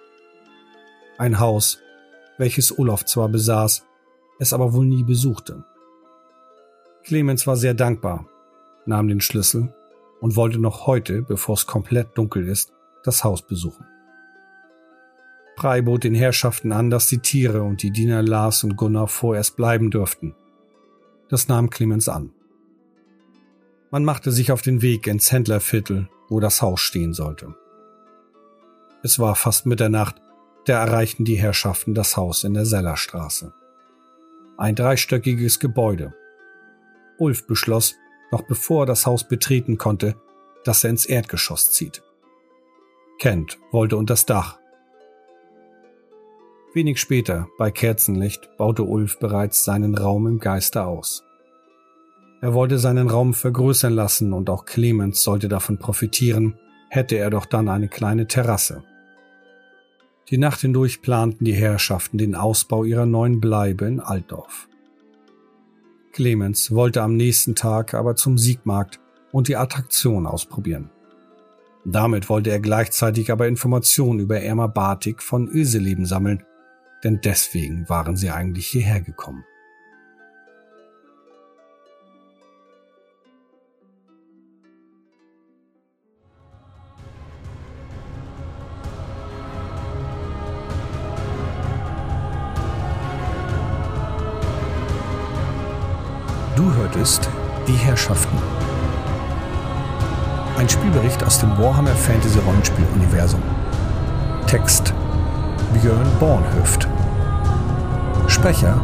Ein 1.21 1.39
Haus, 1.39 1.77
welches 2.39 2.79
Olaf 2.79 3.05
zwar 3.05 3.29
besaß, 3.29 3.85
es 4.39 4.53
aber 4.53 4.73
wohl 4.73 4.87
nie 4.87 5.03
besuchte. 5.03 5.63
Clemens 7.03 7.45
war 7.45 7.57
sehr 7.57 7.75
dankbar, 7.75 8.27
nahm 8.87 9.07
den 9.07 9.21
Schlüssel 9.21 9.71
und 10.19 10.35
wollte 10.35 10.57
noch 10.57 10.87
heute, 10.87 11.21
bevor 11.21 11.53
es 11.53 11.67
komplett 11.67 12.17
dunkel 12.17 12.47
ist, 12.47 12.73
das 13.03 13.23
Haus 13.23 13.43
besuchen. 13.43 13.85
Prey 15.55 15.83
bot 15.83 16.05
den 16.05 16.15
Herrschaften 16.15 16.71
an, 16.71 16.89
dass 16.89 17.07
die 17.07 17.19
Tiere 17.19 17.61
und 17.61 17.83
die 17.83 17.91
Diener 17.91 18.23
Lars 18.23 18.63
und 18.63 18.75
Gunnar 18.75 19.07
vorerst 19.07 19.55
bleiben 19.55 19.91
dürften. 19.91 20.33
Das 21.29 21.47
nahm 21.47 21.69
Clemens 21.69 22.09
an. 22.09 22.31
Man 23.91 24.03
machte 24.03 24.31
sich 24.31 24.51
auf 24.51 24.63
den 24.63 24.81
Weg 24.81 25.05
ins 25.05 25.31
Händlerviertel, 25.31 26.09
wo 26.29 26.39
das 26.39 26.63
Haus 26.63 26.79
stehen 26.79 27.13
sollte. 27.13 27.53
Es 29.03 29.19
war 29.19 29.35
fast 29.35 29.67
Mitternacht, 29.67 30.19
da 30.65 30.83
erreichten 30.83 31.25
die 31.25 31.35
Herrschaften 31.35 31.93
das 31.93 32.17
Haus 32.17 32.43
in 32.43 32.53
der 32.53 32.65
Sellerstraße. 32.65 33.53
Ein 34.57 34.75
dreistöckiges 34.75 35.59
Gebäude. 35.59 36.13
Ulf 37.17 37.47
beschloss, 37.47 37.95
noch 38.31 38.43
bevor 38.43 38.83
er 38.83 38.87
das 38.87 39.05
Haus 39.05 39.27
betreten 39.27 39.77
konnte, 39.77 40.15
dass 40.63 40.83
er 40.83 40.91
ins 40.91 41.05
Erdgeschoss 41.05 41.71
zieht. 41.71 42.03
Kent 43.19 43.59
wollte 43.71 43.97
unters 43.97 44.25
Dach, 44.25 44.61
Wenig 46.73 47.01
später, 47.01 47.49
bei 47.57 47.69
Kerzenlicht, 47.69 48.49
baute 48.55 48.83
Ulf 48.83 49.19
bereits 49.19 49.65
seinen 49.65 49.93
Raum 49.93 50.25
im 50.25 50.39
Geiste 50.39 50.85
aus. 50.85 51.21
Er 52.41 52.53
wollte 52.53 52.79
seinen 52.79 53.09
Raum 53.09 53.33
vergrößern 53.33 53.91
lassen 53.91 54.31
und 54.31 54.49
auch 54.49 54.63
Clemens 54.63 55.21
sollte 55.21 55.49
davon 55.49 55.79
profitieren, 55.79 56.57
hätte 56.89 57.17
er 57.17 57.29
doch 57.29 57.45
dann 57.45 57.67
eine 57.67 57.89
kleine 57.89 58.25
Terrasse. 58.25 58.85
Die 60.31 60.37
Nacht 60.37 60.61
hindurch 60.61 61.01
planten 61.01 61.45
die 61.45 61.53
Herrschaften 61.53 62.17
den 62.17 62.35
Ausbau 62.35 62.83
ihrer 62.83 63.05
neuen 63.05 63.39
Bleibe 63.39 63.85
in 63.85 63.99
Altdorf. 63.99 64.67
Clemens 66.13 66.71
wollte 66.71 67.03
am 67.03 67.15
nächsten 67.15 67.55
Tag 67.55 67.93
aber 67.93 68.15
zum 68.15 68.37
Siegmarkt 68.37 68.99
und 69.31 69.47
die 69.47 69.57
Attraktion 69.57 70.25
ausprobieren. 70.25 70.89
Damit 71.85 72.29
wollte 72.29 72.49
er 72.49 72.59
gleichzeitig 72.59 73.31
aber 73.31 73.47
Informationen 73.47 74.19
über 74.19 74.39
Erma 74.39 74.67
Batik 74.67 75.21
von 75.21 75.47
Öseleben 75.47 76.05
sammeln 76.05 76.43
denn 77.03 77.19
deswegen 77.21 77.87
waren 77.89 78.15
sie 78.15 78.29
eigentlich 78.29 78.67
hierher 78.67 79.01
gekommen. 79.01 79.43
Die 97.67 97.73
Herrschaften. 97.73 98.37
Ein 100.57 100.67
Spielbericht 100.67 101.23
aus 101.23 101.39
dem 101.39 101.55
Warhammer 101.59 101.91
Fantasy 101.91 102.39
Rollenspiel 102.39 102.85
Universum. 102.95 103.41
Text 104.47 104.93
Björn 105.73 106.07
Bornhöft. 106.19 106.87
Sprecher 108.27 108.81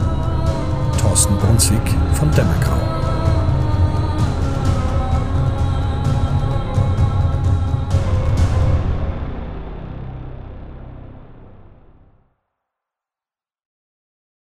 Thorsten 1.02 1.36
Brunzig 1.38 1.82
von 2.14 2.30
Demmergrau. 2.32 2.97